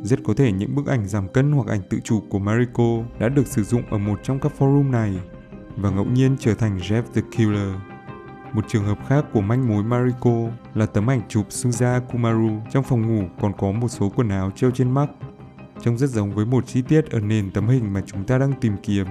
Rất 0.04 0.20
có 0.24 0.34
thể 0.34 0.52
những 0.52 0.76
bức 0.76 0.86
ảnh 0.86 1.08
giảm 1.08 1.28
cân 1.28 1.52
hoặc 1.52 1.68
ảnh 1.68 1.82
tự 1.90 2.00
chụp 2.04 2.24
của 2.30 2.40
Mariko 2.40 3.04
đã 3.20 3.30
được 3.30 3.48
sử 3.48 3.64
dụng 3.64 3.84
ở 3.90 3.98
một 3.98 4.20
trong 4.24 4.40
các 4.40 4.52
forum 4.60 4.92
này 4.92 5.20
và 5.76 5.90
ngẫu 5.90 6.06
nhiên 6.06 6.36
trở 6.40 6.54
thành 6.54 6.78
Jeff 6.78 7.04
the 7.14 7.22
Killer. 7.38 7.97
Một 8.58 8.66
trường 8.68 8.86
hợp 8.86 8.98
khác 9.08 9.26
của 9.34 9.42
manh 9.42 9.68
mối 9.68 9.84
Mariko 9.84 10.32
là 10.74 10.86
tấm 10.86 11.10
ảnh 11.10 11.22
chụp 11.30 11.46
Suza 11.50 12.02
Kumaru 12.02 12.50
trong 12.72 12.84
phòng 12.84 13.08
ngủ 13.08 13.28
còn 13.42 13.54
có 13.58 13.72
một 13.72 13.88
số 13.88 14.12
quần 14.16 14.30
áo 14.30 14.52
treo 14.56 14.72
trên 14.72 14.92
mắt. 14.92 15.10
Trông 15.82 15.98
rất 15.98 16.10
giống 16.10 16.34
với 16.34 16.46
một 16.46 16.68
chi 16.68 16.82
tiết 16.82 17.12
ở 17.12 17.20
nền 17.20 17.52
tấm 17.52 17.68
hình 17.68 17.94
mà 17.94 18.02
chúng 18.06 18.24
ta 18.24 18.38
đang 18.38 18.54
tìm 18.62 18.78
kiếm. 18.84 19.08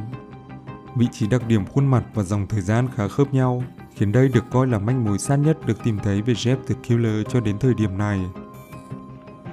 Vị 0.97 1.07
trí 1.13 1.29
đặc 1.29 1.49
điểm 1.49 1.67
khuôn 1.67 1.87
mặt 1.87 2.05
và 2.15 2.23
dòng 2.23 2.47
thời 2.47 2.61
gian 2.61 2.89
khá 2.95 3.09
khớp 3.09 3.35
nhau, 3.35 3.63
khiến 3.95 4.13
đây 4.13 4.29
được 4.29 4.45
coi 4.51 4.67
là 4.67 4.79
manh 4.79 5.05
mối 5.05 5.19
sát 5.19 5.37
nhất 5.37 5.67
được 5.67 5.85
tìm 5.85 5.99
thấy 6.03 6.23
về 6.23 6.35
Jeff 6.35 6.57
the 6.67 6.75
Killer 6.89 7.27
cho 7.29 7.41
đến 7.41 7.59
thời 7.59 7.75
điểm 7.75 7.99
này. 7.99 8.21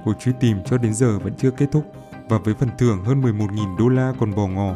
Cuộc 0.05 0.13
truy 0.19 0.31
tìm 0.39 0.57
cho 0.65 0.77
đến 0.77 0.93
giờ 0.93 1.19
vẫn 1.19 1.33
chưa 1.37 1.51
kết 1.51 1.67
thúc 1.71 1.85
và 2.29 2.37
với 2.37 2.53
phần 2.53 2.69
thưởng 2.77 3.03
hơn 3.05 3.21
11.000 3.21 3.77
đô 3.77 3.89
la 3.89 4.13
còn 4.19 4.35
bỏ 4.35 4.47
ngỏ 4.47 4.75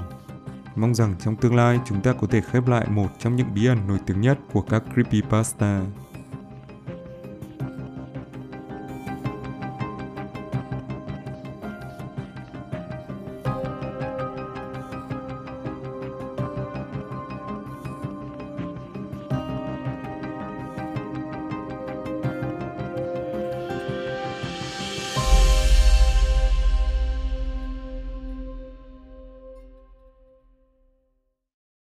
Mong 0.77 0.95
rằng 0.95 1.15
trong 1.19 1.35
tương 1.35 1.55
lai 1.55 1.79
chúng 1.85 2.01
ta 2.01 2.13
có 2.13 2.27
thể 2.27 2.41
khép 2.41 2.67
lại 2.67 2.87
một 2.89 3.07
trong 3.19 3.35
những 3.35 3.53
bí 3.55 3.65
ẩn 3.65 3.87
nổi 3.87 3.97
tiếng 4.05 4.21
nhất 4.21 4.37
của 4.53 4.61
các 4.61 4.83
creepypasta. 4.93 5.81